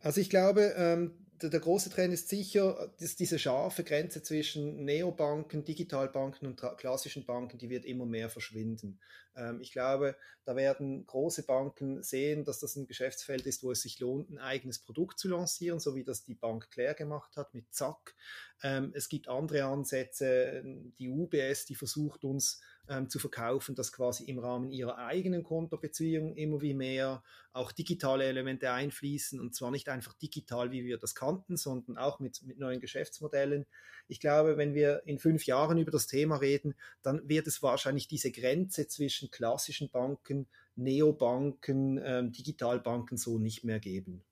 Also 0.00 0.20
ich 0.20 0.28
glaube, 0.28 0.74
ähm, 0.76 1.12
der, 1.40 1.50
der, 1.50 1.60
große 1.60 1.90
Trend 1.90 2.14
ist 2.14 2.28
sicher, 2.28 2.92
dass 2.98 3.16
diese 3.16 3.38
scharfe 3.38 3.84
Grenze 3.84 4.22
zwischen 4.22 4.84
Neobanken, 4.84 5.64
Digitalbanken 5.64 6.46
und 6.46 6.62
klassischen 6.76 7.24
Banken, 7.24 7.58
die 7.58 7.70
wird 7.70 7.84
immer 7.84 8.06
mehr 8.06 8.30
verschwinden. 8.30 9.00
Ähm, 9.36 9.60
ich 9.60 9.72
glaube, 9.72 10.16
da 10.44 10.56
werden 10.56 11.06
große 11.06 11.44
Banken 11.44 12.02
sehen, 12.02 12.44
dass 12.44 12.60
das 12.60 12.76
ein 12.76 12.86
Geschäftsfeld 12.86 13.46
ist, 13.46 13.62
wo 13.62 13.72
es 13.72 13.82
sich 13.82 13.98
lohnt, 14.00 14.30
ein 14.30 14.38
eigenes 14.38 14.78
Produkt 14.78 15.18
zu 15.18 15.28
lancieren, 15.28 15.80
so 15.80 15.94
wie 15.94 16.04
das 16.04 16.24
die 16.24 16.34
Bank 16.34 16.70
Claire 16.70 16.94
gemacht 16.94 17.36
hat 17.36 17.54
mit 17.54 17.72
Zack. 17.72 18.14
Ähm, 18.62 18.92
es 18.94 19.08
gibt 19.08 19.28
andere 19.28 19.64
Ansätze, 19.64 20.62
die 20.98 21.08
UBS, 21.08 21.66
die 21.66 21.74
versucht 21.74 22.24
uns 22.24 22.60
ähm, 22.88 23.08
zu 23.08 23.18
verkaufen, 23.18 23.74
dass 23.74 23.92
quasi 23.92 24.24
im 24.24 24.38
Rahmen 24.38 24.70
ihrer 24.70 24.98
eigenen 24.98 25.42
Kontobeziehung 25.42 26.34
immer 26.36 26.60
wie 26.60 26.74
mehr 26.74 27.22
auch 27.52 27.72
digitale 27.72 28.24
Elemente 28.24 28.70
einfließen 28.70 29.40
und 29.40 29.54
zwar 29.54 29.70
nicht 29.70 29.88
einfach 29.88 30.12
digital, 30.14 30.70
wie 30.70 30.84
wir 30.84 30.98
das 30.98 31.14
kannten, 31.14 31.56
sondern 31.56 31.96
auch 31.96 32.20
mit, 32.20 32.42
mit 32.42 32.58
neuen 32.58 32.80
Geschäftsmodellen. 32.80 33.66
Ich 34.08 34.20
glaube, 34.20 34.56
wenn 34.56 34.74
wir 34.74 35.02
in 35.06 35.18
fünf 35.18 35.46
Jahren 35.46 35.78
über 35.78 35.90
das 35.90 36.06
Thema 36.06 36.36
reden, 36.36 36.74
dann 37.02 37.26
wird 37.28 37.46
es 37.46 37.62
wahrscheinlich 37.62 38.08
diese 38.08 38.30
Grenze 38.30 38.86
zwischen 38.86 39.30
klassischen 39.30 39.88
Banken, 39.88 40.46
Neobanken, 40.76 42.00
ähm, 42.04 42.32
Digitalbanken 42.32 43.16
so 43.16 43.38
nicht 43.38 43.64
mehr 43.64 43.80
geben. 43.80 44.22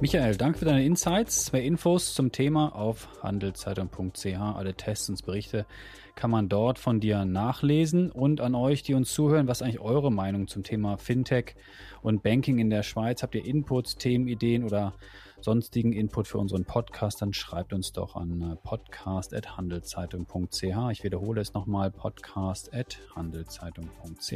Michael, 0.00 0.36
danke 0.36 0.60
für 0.60 0.64
deine 0.64 0.84
Insights. 0.84 1.50
Mehr 1.50 1.64
Infos 1.64 2.14
zum 2.14 2.30
Thema 2.30 2.72
auf 2.72 3.08
handelszeitung.ch. 3.20 4.38
Alle 4.38 4.74
Tests 4.74 5.08
und 5.08 5.26
Berichte 5.26 5.66
kann 6.14 6.30
man 6.30 6.48
dort 6.48 6.78
von 6.78 7.00
dir 7.00 7.24
nachlesen. 7.24 8.12
Und 8.12 8.40
an 8.40 8.54
euch, 8.54 8.84
die 8.84 8.94
uns 8.94 9.12
zuhören, 9.12 9.48
was 9.48 9.58
ist 9.58 9.62
eigentlich 9.62 9.80
eure 9.80 10.12
Meinung 10.12 10.46
zum 10.46 10.62
Thema 10.62 10.98
Fintech 10.98 11.56
und 12.00 12.22
Banking 12.22 12.60
in 12.60 12.70
der 12.70 12.84
Schweiz? 12.84 13.24
Habt 13.24 13.34
ihr 13.34 13.44
Inputs, 13.44 13.96
Themenideen 13.96 14.62
oder 14.62 14.94
sonstigen 15.40 15.92
Input 15.92 16.28
für 16.28 16.38
unseren 16.38 16.64
Podcast? 16.64 17.20
Dann 17.20 17.32
schreibt 17.32 17.72
uns 17.72 17.92
doch 17.92 18.14
an 18.14 18.40
äh, 18.40 18.54
podcast.handelszeitung.ch. 18.54 20.92
Ich 20.92 21.02
wiederhole 21.02 21.40
es 21.40 21.54
nochmal, 21.54 21.90
podcast.handelszeitung.ch. 21.90 24.32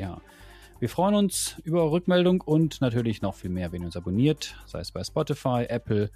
Wir 0.82 0.88
freuen 0.88 1.14
uns 1.14 1.60
über 1.62 1.82
eure 1.82 1.92
Rückmeldung 1.92 2.40
und 2.40 2.80
natürlich 2.80 3.22
noch 3.22 3.36
viel 3.36 3.50
mehr, 3.50 3.70
wenn 3.70 3.82
ihr 3.82 3.86
uns 3.86 3.96
abonniert, 3.96 4.56
sei 4.66 4.80
es 4.80 4.90
bei 4.90 5.04
Spotify, 5.04 5.64
Apple 5.68 6.10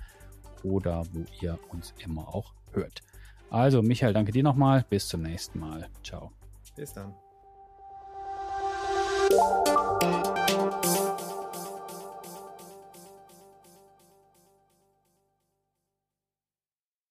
oder 0.65 1.05
wo 1.13 1.25
ihr 1.41 1.57
uns 1.69 1.95
immer 2.05 2.35
auch 2.35 2.53
hört. 2.73 3.03
Also, 3.49 3.81
Michael, 3.81 4.13
danke 4.13 4.33
dir 4.33 4.43
nochmal. 4.43 4.85
Bis 4.91 5.07
zum 5.07 5.23
nächsten 5.23 5.61
Mal. 5.61 5.89
Ciao. 6.03 6.33
Bis 6.75 6.93
dann. 6.93 7.15